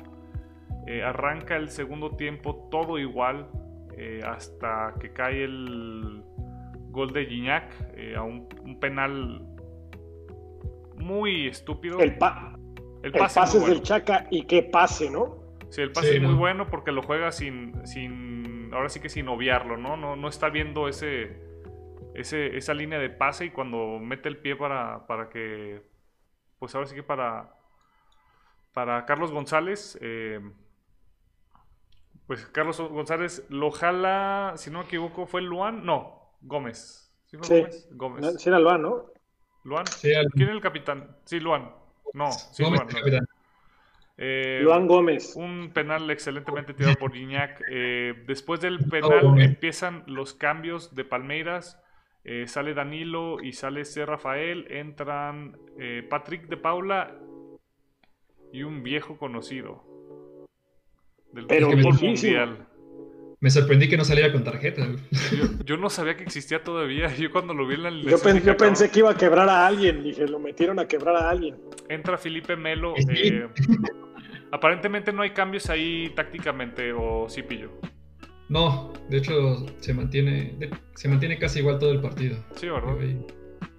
[1.06, 3.48] Arranca el segundo tiempo todo igual
[4.26, 6.24] hasta que cae el
[6.90, 7.72] gol de Gignac
[8.18, 9.42] a un, un penal
[11.02, 12.00] muy estúpido.
[12.00, 12.54] El, pa-
[13.04, 13.82] El el pase, pase es del.
[13.82, 15.38] Chaca y que pase, ¿no?
[15.70, 16.38] Sí, el pase Sí, es muy no.
[16.38, 19.96] bueno porque lo juega sin, sin, ahora sí que sin obviarlo, ¿no?
[19.98, 21.38] No, no está viendo ese,
[22.14, 25.82] ese, esa línea de pase y cuando mete el pie para, para que,
[26.60, 27.56] pues ahora sí que para,
[28.74, 30.42] para Carlos González, eh,
[32.28, 37.14] pues Carlos González lo jala, si no me equivoco, fue Luan, no, Gómez.
[37.26, 37.88] ¿Sí fue Sí.
[37.92, 38.36] Gómez?
[38.40, 39.06] Sí, era Alba, ¿no?
[39.64, 39.86] ¿Luan?
[39.88, 41.16] Sí, al- ¿Quién es el capitán?
[41.26, 41.70] Sí, Luan.
[42.14, 43.28] No, sí, Gómez, Luan.
[44.18, 45.36] Eh, Luan Gómez.
[45.36, 47.62] un penal excelentemente tirado por Gignac.
[47.70, 51.82] Eh, después del penal empiezan los cambios de Palmeiras.
[52.24, 54.06] Eh, sale Danilo y sale C.
[54.06, 54.68] Rafael.
[54.70, 57.16] Entran eh, Patrick de Paula
[58.52, 59.84] y un viejo conocido
[61.32, 62.68] del Pero fútbol mundial.
[63.42, 64.88] Me sorprendí que no saliera con tarjeta.
[65.36, 67.14] Yo, yo no sabía que existía todavía.
[67.18, 69.66] Yo cuando lo vi en la Yo, pen- yo pensé que iba a quebrar a
[69.66, 70.04] alguien.
[70.04, 71.58] Dije, lo metieron a quebrar a alguien.
[71.90, 72.94] Entra Felipe Melo.
[73.10, 73.48] Eh,
[74.52, 77.72] aparentemente no hay cambios ahí tácticamente, o sí pillo.
[78.50, 82.38] No, de hecho se mantiene, de- se mantiene casi igual todo el partido.
[82.56, 82.96] Sí, ¿verdad?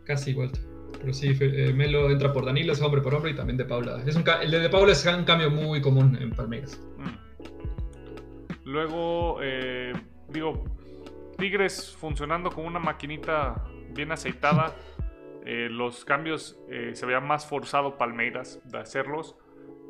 [0.05, 0.51] Casi igual.
[0.99, 4.03] Pero sí, eh, Melo entra por Danilo, es hombre por hombre y también de Paula.
[4.07, 6.81] Es un ca- el de, de Paula es un cambio muy común en Palmeiras.
[6.99, 7.22] Mm.
[8.65, 9.93] Luego, eh,
[10.29, 10.65] digo,
[11.39, 14.75] Tigres funcionando como una maquinita bien aceitada.
[15.45, 19.37] Eh, los cambios eh, se veía más forzado Palmeiras de hacerlos.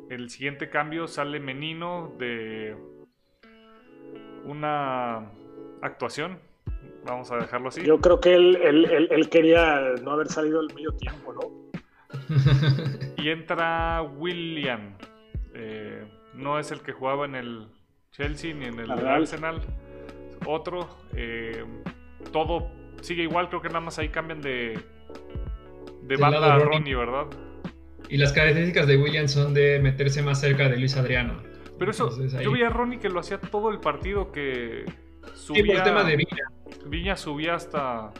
[0.09, 2.75] El siguiente cambio sale Menino de
[4.45, 5.31] una
[5.81, 6.39] actuación.
[7.05, 7.83] Vamos a dejarlo así.
[7.83, 11.41] Yo creo que él, él- él- él quería no haber salido al medio tiempo, ¿no?
[13.17, 14.95] Y entra William.
[15.53, 17.67] Eh, no es el que jugaba en el
[18.13, 18.89] Chelsea ni en el.
[18.91, 19.61] Arsenal.
[20.45, 20.87] Otro.
[21.15, 21.63] eh,
[22.31, 23.49] todo sigue igual.
[23.49, 24.79] Creo que nada más ahí cambian de,
[26.03, 26.77] de banda a Ronnie.
[26.77, 27.25] Ronnie, ¿verdad?
[28.09, 31.41] y las características de Williams son de meterse más cerca de Luis Adriano.
[31.79, 34.31] Pero eso, Entonces, ahí- yo vi a Ronnie que lo hacía todo el partido.
[34.31, 34.85] Que
[35.33, 35.65] Sí, subía.
[35.65, 36.45] por el tema de Villa.
[36.85, 38.11] Viña subía hasta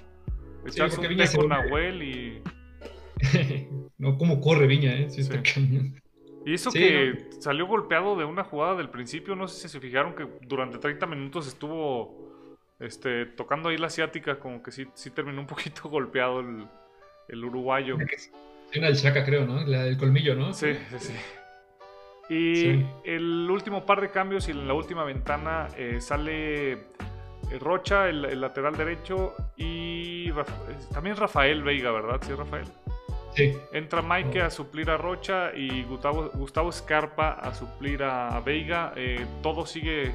[0.65, 2.41] echarse porque un Viña té con Nahuel y.
[3.97, 5.09] no, cómo corre Viña, ¿eh?
[5.09, 5.53] Sí, está Sí.
[5.53, 5.95] cañón.
[6.45, 9.79] Y eso Sí, que salió golpeado de una jugada del principio, no sé si se
[9.79, 15.09] fijaron que durante 30 minutos estuvo este, tocando ahí la asiática, como que sí, sí
[15.11, 16.67] terminó un poquito golpeado el,
[17.29, 17.95] el uruguayo.
[18.75, 19.63] Una del Chaca, creo, ¿no?
[19.65, 20.53] La del colmillo, ¿no?
[20.53, 21.13] Sí, sí, sí.
[22.29, 22.85] Y Sí.
[23.03, 26.79] el último par de cambios y en la última ventana eh, sale eh,
[27.59, 32.19] Rocha, el, el lateral derecho, y Rafa- eh, también Rafael Veiga, ¿verdad?
[32.25, 32.65] Sí, Rafael.
[33.36, 33.53] Sí.
[33.71, 38.93] Entra Maike a suplir a Rocha y Gustavo, Gustavo Scarpa a suplir a Veiga.
[38.95, 40.13] Eh, todo sigue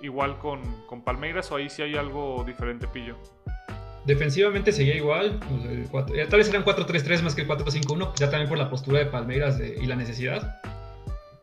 [0.00, 3.16] igual con, con Palmeiras o ahí sí hay algo diferente, Pillo.
[4.04, 5.38] Defensivamente seguía igual.
[5.70, 8.98] el cuatro- eh, tal vez eran 4-3-3 más que 4-5-1, ya también por la postura
[8.98, 10.60] de Palmeiras de- y la necesidad.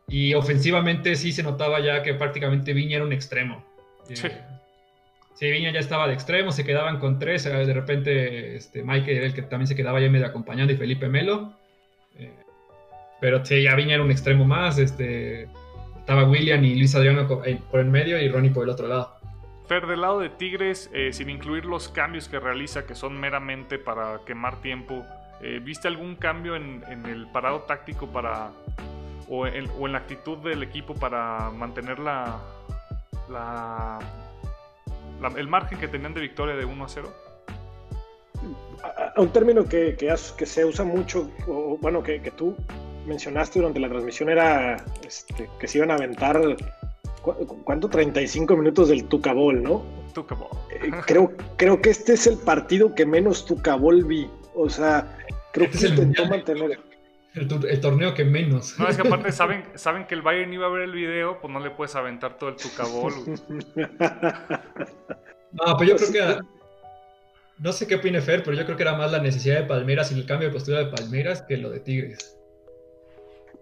[0.08, 3.64] Y ofensivamente sí se notaba ya que prácticamente Viña era un extremo.
[4.08, 4.14] Eh,
[5.34, 5.50] Sí.
[5.50, 7.46] Viña ya estaba de extremo, se quedaban con tres.
[7.46, 10.76] eh, De repente, este, Mike era el que también se quedaba ya medio acompañando y
[10.76, 11.54] Felipe Melo.
[12.16, 12.34] Eh,
[13.20, 14.78] pero sí, ya Viña era un extremo más.
[14.78, 15.48] Este,
[15.96, 19.16] estaba William y Luis Adriano eh, por el medio y Ronnie por el otro lado.
[19.66, 24.18] Fer, del lado de Tigres, sin incluir los cambios que realiza, que son meramente para
[24.26, 25.06] quemar tiempo,
[25.62, 28.50] ¿viste algún cambio en, el parado táctico para
[29.30, 32.40] o en, la actitud del equipo para mantener la,
[35.36, 37.12] el margen que tenían de victoria de 1 a 0?
[39.16, 42.56] un término que, que, se usa mucho, o, bueno, que, tú
[43.06, 46.40] mencionaste durante la transmisión era este, que se iban a aventar,
[47.64, 47.88] ¿cuánto?
[47.88, 49.84] 35 minutos del Tucabol, ¿no?
[50.14, 50.48] Tucabol.
[50.70, 54.28] Eh, creo, creo que este es el partido que menos Tucabol vi.
[54.54, 55.16] O sea,
[55.52, 56.78] creo este que intentó mantener.
[57.34, 58.76] El, torneo que menos.
[58.78, 61.52] No, es que aparte saben, saben que el Bayern iba a ver el video, pues
[61.52, 63.12] no le puedes aventar todo el Tucabol.
[65.52, 66.40] no, pues yo creo que
[67.58, 70.10] no sé qué opine Fer, pero yo creo que era más la necesidad de Palmeras
[70.10, 72.36] y el cambio de postura de Palmeras que lo de Tigres.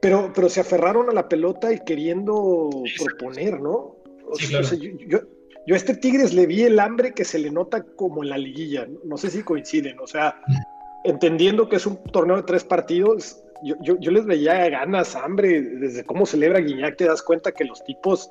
[0.01, 3.97] Pero, pero se aferraron a la pelota y queriendo proponer, ¿no?
[4.49, 4.61] yo,
[5.67, 8.39] yo, a este Tigres le vi el hambre que se le nota como en la
[8.39, 8.87] liguilla.
[9.05, 9.99] No sé si coinciden.
[9.99, 10.41] O sea,
[11.05, 15.61] entendiendo que es un torneo de tres partidos, yo, yo, les veía ganas, hambre.
[15.61, 18.31] Desde cómo celebra Guiñac te das cuenta que los tipos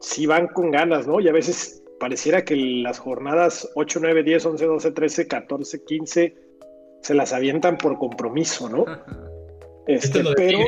[0.00, 1.20] sí van con ganas, ¿no?
[1.20, 6.34] Y a veces pareciera que las jornadas 8, 9, 10, 11, 12, 13, 14, 15
[7.02, 8.84] se las avientan por compromiso, ¿no?
[9.86, 10.58] Este, pero,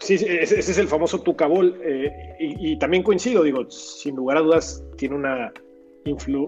[0.00, 1.78] sí, ese, es el famoso Tucabol.
[1.82, 5.52] Eh, y, también coincido, digo, sin lugar a dudas, tiene una,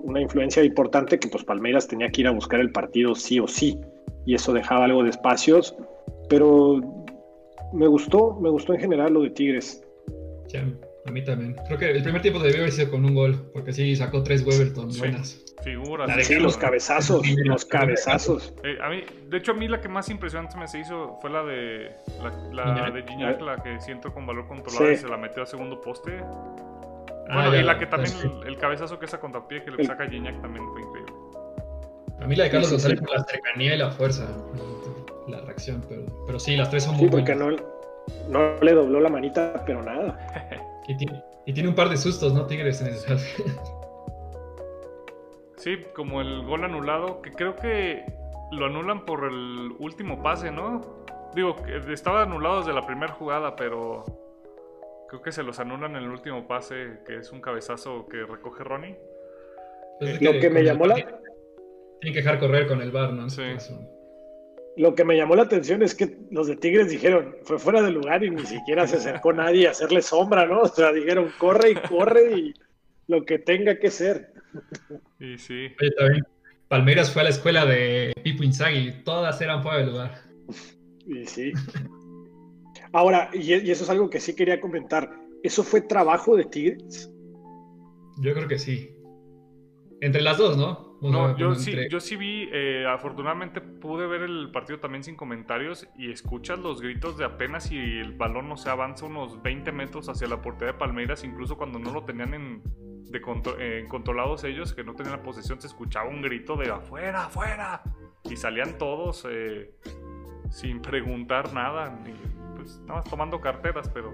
[0.05, 3.47] una influencia importante que pues Palmeiras tenía que ir a buscar el partido sí o
[3.47, 3.79] sí.
[4.27, 5.75] Y eso dejaba algo de espacios.
[6.29, 6.81] Pero
[7.73, 9.83] me gustó, me gustó en general lo de Tigres.
[11.07, 11.57] A mí también.
[11.67, 14.45] Creo que el primer tiempo debió haber sido con un gol, porque sí sacó tres
[14.45, 15.45] Weberton buenas.
[15.63, 16.27] Figuras.
[16.27, 18.55] Sí, los cabezazos, los cabezazos.
[18.65, 21.31] Eh, a mí, de hecho, a mí la que más impresionante me se hizo fue
[21.31, 21.91] la de
[22.53, 25.81] la, de Gignac, la que siento con valor controlado y se la metió a segundo
[25.81, 26.19] poste.
[27.29, 28.15] Ah, bueno, y la que también,
[28.47, 31.13] el, cabezazo que esa contra pie que le saca Gignac también fue increíble.
[32.21, 34.27] A mí la de Carlos González con la cercanía y la fuerza,
[35.29, 37.51] la reacción, pero, pero sí, las tres son muy sí, porque no,
[38.29, 40.19] no le dobló la manita, pero nada.
[41.47, 42.47] Y tiene, un par de sustos, ¿no?
[42.47, 42.95] Tigres en el
[45.57, 48.05] Sí, como el gol anulado, que creo que
[48.51, 51.05] lo anulan por el último pase, ¿no?
[51.35, 51.57] Digo,
[51.89, 54.05] estaba anulado desde la primera jugada, pero
[55.09, 58.65] creo que se los anulan en el último pase, que es un cabezazo que recoge
[58.65, 58.99] Ronnie.
[59.99, 60.97] Pues lo que me llamó la...
[62.01, 63.29] Tienen que dejar correr con el bar, ¿no?
[63.29, 63.43] Sí.
[64.77, 67.91] Lo que me llamó la atención es que los de Tigres dijeron, fue fuera de
[67.91, 70.61] lugar y ni siquiera se acercó nadie a hacerle sombra, ¿no?
[70.63, 72.55] O sea, dijeron, corre y corre y
[73.07, 74.33] lo que tenga que ser.
[75.19, 75.69] Y sí.
[75.81, 76.25] Oye, también,
[76.69, 80.23] Palmeiras fue a la escuela de Pipo Inzaghi, todas eran fuera de lugar.
[81.07, 81.53] Y sí.
[82.93, 85.11] Ahora, y, y eso es algo que sí quería comentar,
[85.43, 87.13] ¿eso fue trabajo de Tigres?
[88.23, 88.97] Yo creo que sí.
[90.01, 90.90] Entre las dos, ¿no?
[91.01, 95.89] No, yo sí, yo sí vi, eh, afortunadamente pude ver el partido también sin comentarios
[95.97, 100.09] y escuchas los gritos de apenas si el balón no se avanza unos 20 metros
[100.11, 102.63] hacia la portería de Palmeiras, incluso cuando no lo tenían en,
[103.11, 103.21] de
[103.89, 107.83] controlados ellos, que no tenían la posesión, se escuchaba un grito de afuera, afuera,
[108.25, 109.75] y salían todos eh,
[110.51, 112.13] sin preguntar nada, ni,
[112.57, 114.13] pues nada más tomando carteras, pero...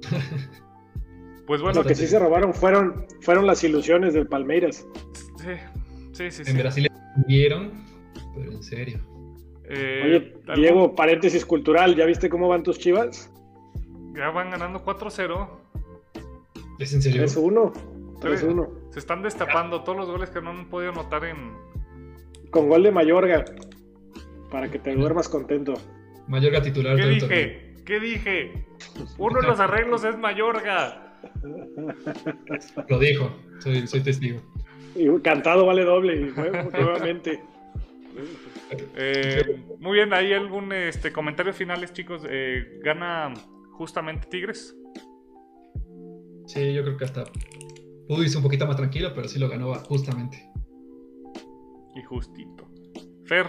[1.46, 1.82] Pues bueno.
[1.82, 4.86] Lo que sí se robaron fueron, fueron las ilusiones del Palmeiras.
[6.12, 6.50] Sí, sí, sí.
[6.50, 6.90] En Brasil
[7.26, 7.84] vieron,
[8.34, 9.00] pero en serio.
[9.64, 13.32] Eh, Oye, Diego, paréntesis cultural, ¿ya viste cómo van tus chivas?
[14.14, 15.48] Ya van ganando 4-0.
[16.80, 17.22] ¿Es en serio?
[17.22, 17.72] 3-1.
[18.20, 18.68] 3-1.
[18.90, 21.54] Se están destapando todos los goles que no han podido anotar en.
[22.50, 23.44] Con gol de Mayorga.
[24.50, 25.74] Para que te duermas contento.
[26.26, 26.96] Mayorga titular.
[26.96, 27.74] ¿Qué dije?
[27.84, 28.66] ¿Qué dije?
[29.18, 31.09] Uno de los arreglos es Mayorga.
[32.88, 34.40] Lo dijo, soy, testigo.
[34.94, 36.32] Y cantado vale doble,
[36.72, 37.42] nuevamente.
[38.96, 42.22] Eh, muy bien, ¿hay algún este, comentarios finales, chicos?
[42.28, 43.32] Eh, ¿Gana
[43.72, 44.76] justamente Tigres?
[46.46, 47.24] Sí, yo creo que hasta
[48.08, 50.50] pudo irse un poquito más tranquilo, pero sí lo ganó justamente.
[51.94, 52.68] Y justito.
[53.24, 53.46] Fer,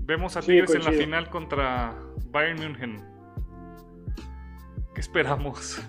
[0.00, 1.98] vemos a Tigres en la final contra
[2.30, 3.11] Bayern München.
[4.94, 5.80] ¿Qué esperamos?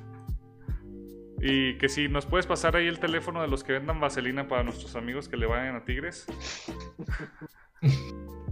[1.41, 4.63] Y que si nos puedes pasar ahí el teléfono de los que vendan vaselina para
[4.63, 6.25] nuestros amigos que le vayan a Tigres.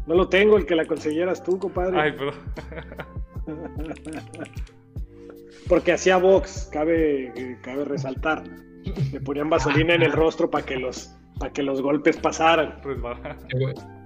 [0.07, 1.99] No lo tengo, el que la consiguieras tú, compadre.
[1.99, 2.33] Ay, pero.
[5.69, 8.43] Porque hacía box, cabe, cabe resaltar.
[9.11, 12.81] Le ponían vaselina en el rostro para que los para que los golpes pasaran.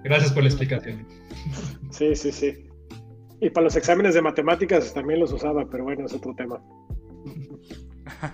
[0.04, 1.06] Gracias por la explicación.
[1.92, 2.70] Sí, sí, sí.
[3.42, 6.62] Y para los exámenes de matemáticas también los usaba, pero bueno, es otro tema.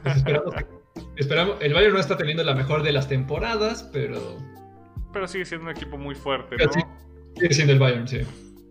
[0.03, 0.53] Pues esperamos,
[1.15, 4.37] esperamos, el Bayern no está teniendo la mejor de las temporadas, pero...
[5.13, 6.71] Pero sigue siendo un equipo muy fuerte, ¿no?
[7.35, 8.21] sigue siendo el Bayern, sí.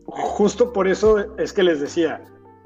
[0.06, 2.22] Justo por eso es que les decía,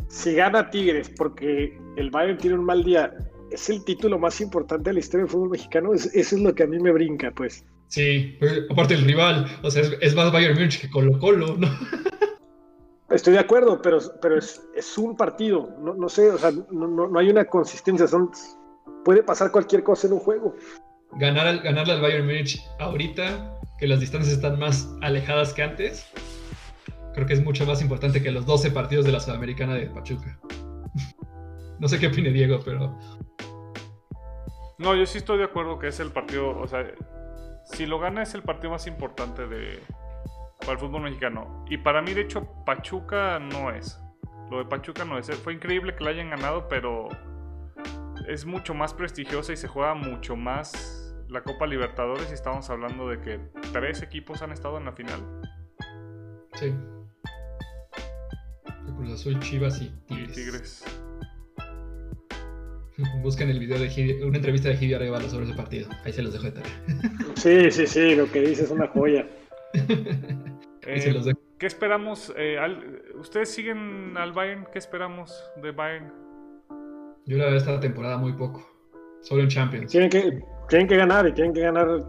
[0.09, 3.13] si gana Tigres porque el Bayern tiene un mal día,
[3.51, 6.65] es el título más importante de la historia del fútbol mexicano, eso es lo que
[6.65, 7.65] a mí me brinca, pues.
[7.89, 8.39] Sí,
[8.71, 11.69] aparte el rival, o sea, es, más Bayern Munich que Colo Colo, ¿no?
[13.15, 17.19] Estoy de acuerdo, pero, pero es, un partido, no, no, sé, o sea, no, no,
[17.19, 18.33] hay una consistencia, son,
[19.05, 20.57] puede pasar cualquier cosa en un juego.
[21.13, 26.05] Ganar al, ganarle al Bayern Munich ahorita, que las distancias están más alejadas que antes,
[27.15, 30.37] creo que es mucho más importante que los 12 partidos de la Sudamericana de Pachuca.
[31.79, 32.99] no sé qué opine Diego, pero...
[34.79, 36.85] No, yo sí estoy de acuerdo que es el partido, o sea,
[37.65, 39.79] si lo gana es el partido más importante de,
[40.61, 41.65] para el fútbol mexicano.
[41.69, 44.01] Y para mí, de hecho, Pachuca no es.
[44.51, 45.31] Lo de Pachuca no es.
[45.41, 47.09] Fue increíble que la hayan ganado, pero
[48.29, 52.31] es mucho más prestigiosa y se juega mucho más la Copa Libertadores.
[52.31, 53.41] Y estamos hablando de que
[53.73, 55.21] tres equipos han estado en la final.
[56.55, 56.75] Sí.
[58.97, 60.85] Cruz Azul, Chivas y Tigres.
[63.23, 65.89] Busquen el video de una entrevista de Gidi Arevalo sobre ese partido.
[66.05, 66.73] Ahí se los dejo de tarea.
[67.35, 69.27] Sí, sí, sí, lo que dice es una joya.
[70.87, 72.31] Eh, ¿Qué esperamos?
[72.37, 72.59] Eh,
[73.19, 74.67] ¿Ustedes siguen al Bayern?
[74.71, 76.13] ¿Qué esperamos de Bayern?
[77.25, 78.63] Yo la veo esta temporada muy poco.
[79.23, 79.91] Solo en Champions.
[79.91, 82.05] Tienen que, tienen que ganar y tienen que ganar.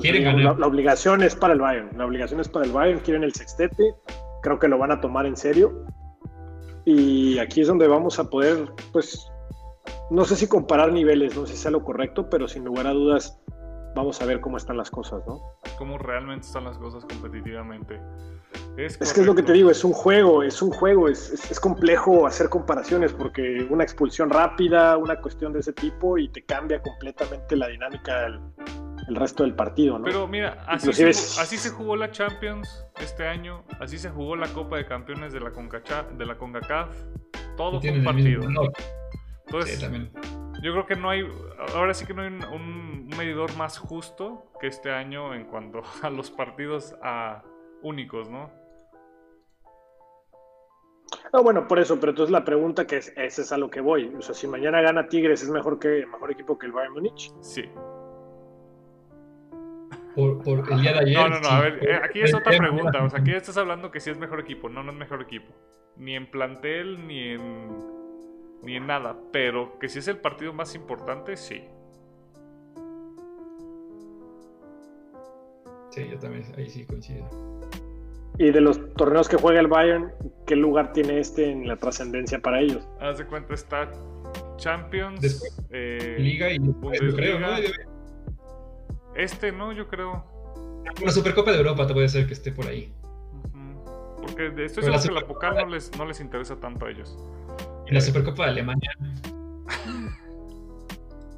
[0.00, 0.58] Quieren ganar.
[0.58, 1.96] La, obligación es para el Bayern.
[1.96, 3.00] La obligación es para el Bayern.
[3.00, 3.94] Quieren el sextete.
[4.42, 5.86] Creo que lo van a tomar en serio.
[6.84, 9.26] Y aquí es donde vamos a poder, pues,
[10.10, 12.92] no sé si comparar niveles, no sé si sea lo correcto, pero sin lugar a
[12.92, 13.40] dudas
[13.94, 15.40] vamos a ver cómo están las cosas, ¿no?
[15.78, 18.00] Cómo realmente están las cosas competitivamente.
[18.76, 21.60] Es, que es lo que te digo, es un juego, es un juego, es, es,
[21.60, 26.82] complejo hacer comparaciones porque una expulsión rápida, una cuestión de ese tipo y te cambia
[26.82, 28.40] completamente la dinámica del
[29.08, 30.04] el resto del partido, ¿no?
[30.04, 34.48] Pero mira, así se, así se, jugó la Champions este año, así se jugó la
[34.48, 36.90] Copa de Campeones de la, de la CONCACAF,
[37.56, 38.42] todo fue un partido.
[39.46, 39.84] Entonces,
[40.64, 41.28] yo creo que no hay,
[41.74, 46.08] ahora sí que no hay un, medidor más justo que este año en cuanto a
[46.08, 47.42] los partidos a
[47.82, 48.50] únicos, ¿no?
[51.34, 53.82] No, bueno, por eso, pero entonces la pregunta que es, ese es a lo que
[53.82, 54.14] voy.
[54.16, 57.30] O sea, si mañana gana Tigres, ¿es mejor que mejor equipo que el Bayern Múnich?
[57.40, 57.64] Sí.
[60.16, 61.14] Por, por, el día de ayer.
[61.14, 63.04] No, no, no, a ver, eh, aquí es otra pregunta.
[63.04, 64.70] O sea, aquí estás hablando que si es mejor equipo.
[64.70, 65.52] No, no es mejor equipo.
[65.96, 68.03] Ni en plantel, ni en
[68.64, 71.64] ni en nada, pero que si es el partido más importante, sí.
[75.90, 77.28] Sí, yo también ahí sí coincido.
[78.36, 80.12] Y de los torneos que juega el Bayern,
[80.44, 82.88] ¿qué lugar tiene este en la trascendencia para ellos?
[83.00, 83.88] Haz de cuenta, está
[84.56, 87.60] Champions, eh, Liga y Bundesliga.
[89.14, 89.72] Este, ¿no?
[89.72, 90.24] Yo creo.
[91.00, 92.92] La Supercopa de Europa te puede ser que esté por ahí.
[94.20, 97.16] Porque estoy seguro que la Pokal no les, no les interesa tanto a ellos.
[97.86, 98.90] Y la Supercopa de Alemania.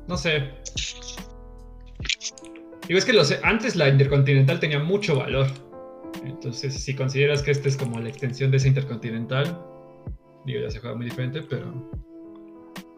[0.09, 0.51] No sé.
[2.87, 5.49] Digo, es que los, antes la Intercontinental tenía mucho valor.
[6.25, 9.61] Entonces, si consideras que esta es como la extensión de esa Intercontinental,
[10.45, 11.91] digo, ya se juega muy diferente, pero.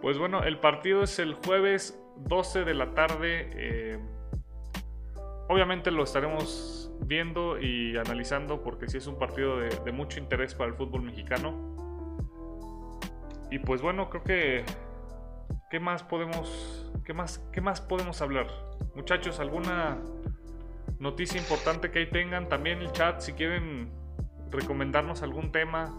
[0.02, 3.50] Pues bueno, el partido es el jueves 12 de la tarde.
[3.54, 3.98] Eh,
[5.48, 10.70] obviamente lo estaremos viendo y analizando porque sí es un partido de mucho interés para
[10.70, 11.77] el fútbol mexicano.
[13.50, 14.64] Y pues bueno, creo que
[15.70, 18.46] ¿qué más podemos qué más qué más podemos hablar?
[18.94, 19.98] Muchachos, alguna
[20.98, 23.90] noticia importante que ahí tengan, también el chat si quieren
[24.50, 25.96] recomendarnos algún tema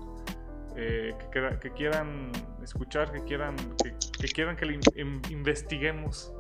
[0.76, 2.32] eh, que, quieran
[2.64, 4.80] escuchar, que quieran que, quieran que le
[5.30, 6.34] investiguemos.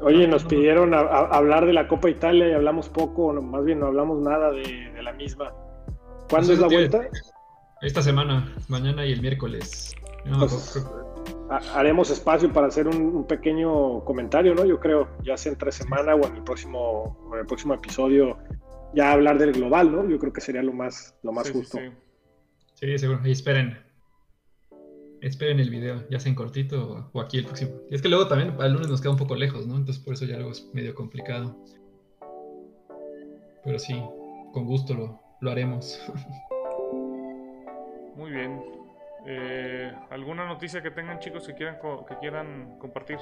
[0.00, 4.20] Oye, nos pidieron hablar de la Copa Italia y hablamos poco, más bien no hablamos
[4.20, 5.52] nada de, la misma.
[6.30, 7.08] ¿Cuándo es la vuelta?
[7.82, 9.96] Esta semana, mañana y el miércoles.
[10.38, 10.86] Pues,
[11.74, 14.64] haremos espacio para hacer un, pequeño comentario, ¿no?
[14.64, 18.38] Yo creo, ya sea entre semana o en el próximo, en el próximo episodio,
[18.94, 20.08] ya hablar del global, ¿no?
[20.08, 21.78] Yo creo que sería lo más, lo más justo.
[22.74, 23.20] Sí, seguro.
[23.24, 23.76] Y esperen.
[25.20, 27.72] Esperen el video, ya sea en cortito o, aquí el próximo.
[27.90, 29.76] Y es que luego también el lunes nos queda un poco lejos, ¿no?
[29.76, 31.56] Entonces por eso ya luego es medio complicado.
[33.64, 34.00] Pero sí,
[34.52, 36.00] con gusto lo, lo haremos.
[38.16, 38.60] Muy bien.
[39.26, 43.18] Eh, ¿Alguna noticia que tengan chicos que quieran, que quieran compartir?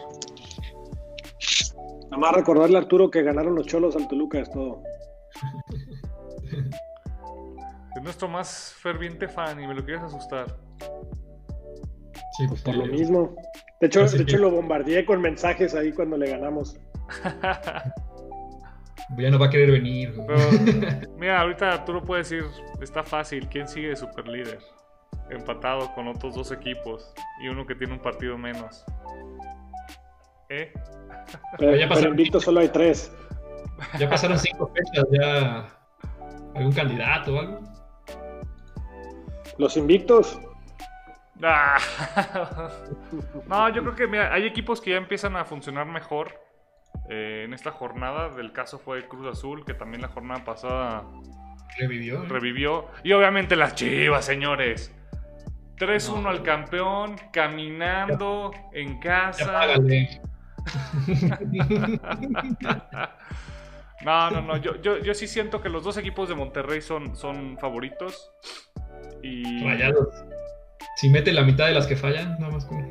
[2.05, 4.82] Nada más recordarle a Arturo que ganaron los cholos al Toluca, es todo.
[7.97, 10.47] Es nuestro más ferviente fan y me lo quieres asustar.
[12.38, 13.34] Sí, pues por lo mismo.
[13.80, 16.78] De hecho, de hecho lo bombardeé con mensajes ahí cuando le ganamos.
[19.18, 20.14] ya no va a querer venir.
[21.16, 22.45] mira, ahorita Arturo puede decir,
[22.80, 24.59] está fácil, ¿quién sigue de super líder?
[25.31, 27.12] Empatado con otros dos equipos
[27.43, 28.85] y uno que tiene un partido menos.
[30.49, 30.72] ¿Eh?
[31.59, 33.14] Pero, ya pasaron, invicto solo hay tres.
[33.99, 35.68] Ya pasaron cinco fechas, ya.
[36.55, 37.61] ¿Algún candidato o algo?
[39.59, 40.41] Los invictos.
[41.43, 41.78] Ah.
[43.47, 46.41] no, yo creo que mira, hay equipos que ya empiezan a funcionar mejor
[47.09, 48.31] eh, en esta jornada.
[48.31, 51.05] Del caso fue Cruz Azul, que también la jornada pasada
[51.78, 52.24] revivió.
[52.24, 52.89] Revivió.
[53.05, 54.95] Y obviamente las chivas, señores.
[55.81, 59.66] 3-1 al campeón, caminando en casa.
[64.05, 64.59] no, no, no.
[64.59, 68.31] Yo, yo, yo, sí siento que los dos equipos de Monterrey son, son favoritos.
[69.22, 69.64] Y.
[69.64, 70.22] Rayados.
[70.97, 72.87] Si mete la mitad de las que fallan, nada más como.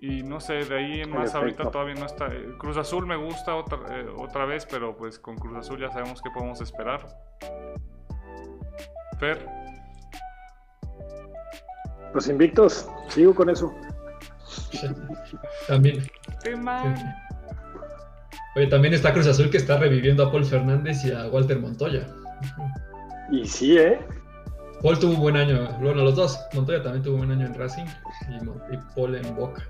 [0.00, 2.28] Y no sé, de ahí en más ahorita todavía no está.
[2.28, 5.90] Eh, Cruz Azul me gusta otra, eh, otra vez, pero pues con Cruz Azul ya
[5.90, 7.08] sabemos qué podemos esperar.
[9.18, 9.59] Fer.
[12.14, 13.74] Los invictos, sigo con eso.
[15.68, 16.04] también.
[18.56, 22.06] Oye, también está Cruz Azul que está reviviendo a Paul Fernández y a Walter Montoya.
[23.30, 24.00] Y sí, ¿eh?
[24.82, 26.40] Paul tuvo un buen año, bueno, los dos.
[26.54, 27.84] Montoya también tuvo un buen año en Racing
[28.28, 29.68] y, Paul en Boca.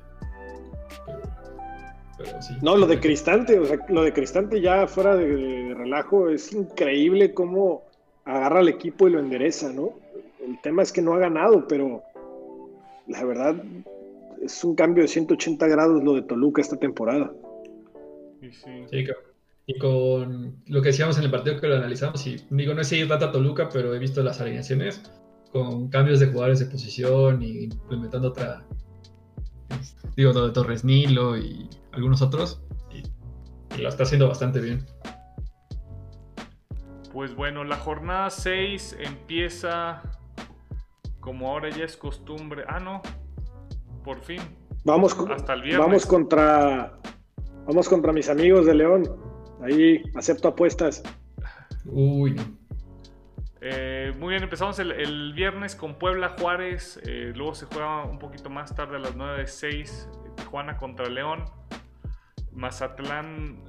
[2.17, 2.57] Pero, sí.
[2.63, 7.35] No, lo de Cristante, o sea, lo de Cristante ya fuera de, relajo, es increíble
[7.35, 7.83] cómo
[8.25, 9.91] agarra al equipo y lo endereza, ¿no?
[10.47, 12.03] El tema es que no ha ganado, pero
[13.11, 13.57] la verdad
[14.43, 17.33] es un cambio de 180 grados lo de Toluca esta temporada.
[18.41, 19.05] Sí, sí.
[19.67, 22.97] Y con lo que decíamos en el partido que lo analizamos, y digo, no sé
[22.97, 25.03] si data Toluca, pero he visto las alineaciones
[25.53, 28.65] con cambios de jugadores de posición y implementando otra,
[30.17, 33.03] digo, lo de Torres Nilo y algunos otros, y,
[33.81, 34.85] lo está haciendo bastante bien.
[37.13, 40.03] Pues bueno, la jornada 6 empieza
[41.21, 42.65] como ahora ya es costumbre.
[42.67, 43.03] Ah, no,
[44.03, 44.41] por fin.
[44.85, 45.87] Vamos, Hasta el viernes.
[45.87, 46.99] vamos contra
[47.67, 49.05] vamos contra mis amigos de León.
[49.63, 51.03] Ahí acepto apuestas.
[51.85, 52.37] Uy.
[53.63, 56.99] Eh, muy bien, empezamos el, viernes con Puebla Juárez.
[57.05, 60.09] Eh, luego se juega un poquito más tarde a las 9 de 6.
[60.37, 61.45] Tijuana contra León.
[62.53, 63.63] Mazatlán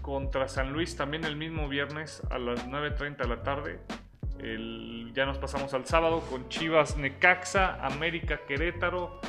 [0.00, 3.80] contra San Luis también el mismo viernes a las 9.30 de la tarde.
[5.12, 9.20] Ya nos pasamos al sábado con Chivas Necaxa, América Querétaro,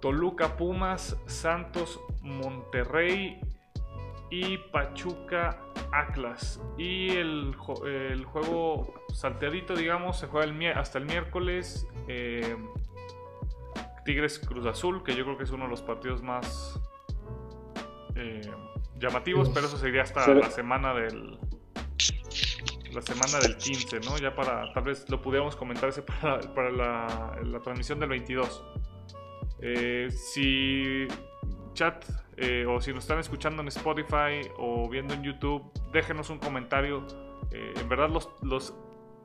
[0.00, 3.40] Toluca Pumas, Santos Monterrey
[4.30, 5.60] y Pachuca
[5.92, 6.60] Atlas.
[6.76, 11.86] Y el, juego salteadito, digamos, se juega hasta el miércoles.
[12.06, 12.56] Eh,
[14.04, 16.80] Tigres Cruz Azul, que yo creo que es uno de los partidos más
[18.14, 18.50] eh,
[18.98, 21.38] llamativos, pero eso sería hasta la semana del
[22.92, 24.18] la semana del 15, ¿no?
[24.18, 28.64] Ya para, tal vez lo pudiéramos comentar para, para la, transmisión del 22.
[29.60, 31.06] Eh, si
[31.74, 32.04] chat
[32.36, 37.06] eh, o si nos están escuchando en Spotify o viendo en YouTube, déjenos un comentario.
[37.50, 38.74] Eh, en verdad los,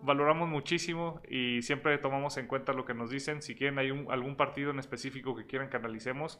[0.01, 3.41] valoramos muchísimo y siempre tomamos en cuenta lo que nos dicen.
[3.41, 6.39] Si quieren hay algún partido en específico que quieran que analicemos,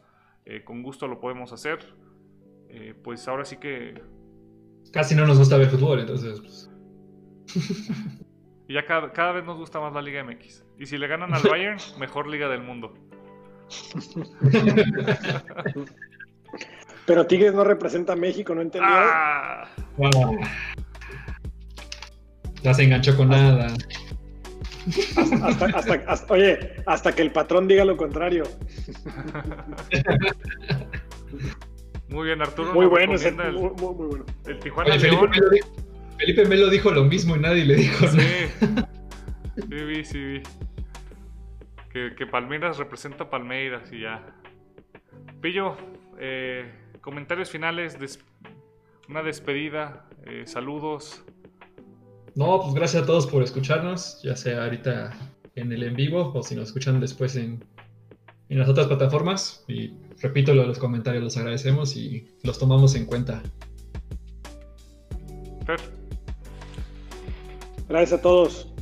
[0.64, 1.94] con gusto lo podemos hacer.
[3.02, 4.02] pues ahora sí que...
[4.92, 6.40] Casi no nos gusta ver fútbol, entonces...
[6.40, 6.73] Pues.
[8.68, 10.64] y ya cada, cada vez nos gusta más la Liga MX.
[10.78, 12.94] Y si le ganan al Bayern, mejor liga del mundo.
[17.06, 18.90] Pero Tigres no representa a México, ¿no entendió?
[18.90, 19.68] Ah.
[22.62, 23.66] Ya se enganchó con nada.
[26.06, 28.44] Hasta, oye, hasta que el patrón diga lo contrario.
[32.08, 32.72] Muy bien, Arturo.
[32.72, 34.24] Muy bueno, el, muy, bueno.
[34.46, 35.26] El Tijuana dijo,
[36.18, 38.18] Felipe me lo dijo lo mismo y nadie le dijo sí.
[39.56, 40.42] Sí, vi, sí, vi.
[41.92, 44.24] Que, que Palmeiras representa Palmeiras y ya.
[45.40, 45.76] Pillo,
[46.18, 47.96] eh, comentarios finales,
[49.08, 51.24] una despedida, eh, saludos.
[52.34, 55.12] No, pues gracias a todos por escucharnos, ya sea ahorita
[55.54, 57.64] en el en vivo o si nos escuchan después en,
[58.48, 59.64] en las otras plataformas.
[59.68, 63.42] Y repito, los comentarios los agradecemos y los tomamos en cuenta.
[67.88, 68.72] Gracias a todos.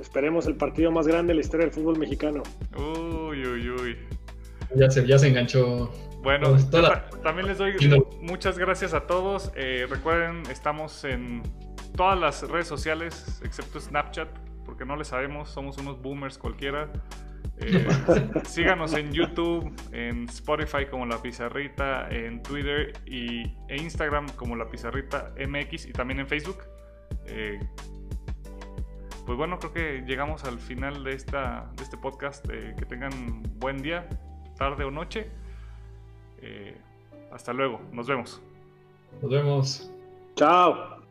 [0.00, 2.42] Esperemos el partido más grande de la historia del fútbol mexicano.
[2.76, 3.96] Uy, uy, uy.
[4.74, 5.90] Ya se, ya se enganchó
[6.24, 6.56] bueno,
[7.22, 7.76] también les doy
[8.22, 9.52] muchas gracias a todos.
[9.56, 11.42] Eh, recuerden, estamos en
[11.96, 14.28] todas las redes sociales, excepto Snapchat,
[14.64, 16.90] porque no le sabemos, somos unos boomers cualquiera.
[17.58, 17.86] Eh,
[18.46, 24.66] síganos en YouTube, en Spotify como La Pizarrita, en Twitter y, e Instagram como La
[24.66, 26.56] Pizarrita MX y también en Facebook.
[27.26, 27.60] Eh,
[29.26, 32.46] pues bueno, creo que llegamos al final de, esta, de este podcast.
[32.50, 34.08] Eh, que tengan buen día,
[34.56, 35.30] tarde o noche.
[37.32, 38.42] hasta luego, nos vemos.
[39.22, 39.90] Nos vemos.
[40.36, 41.03] Chao.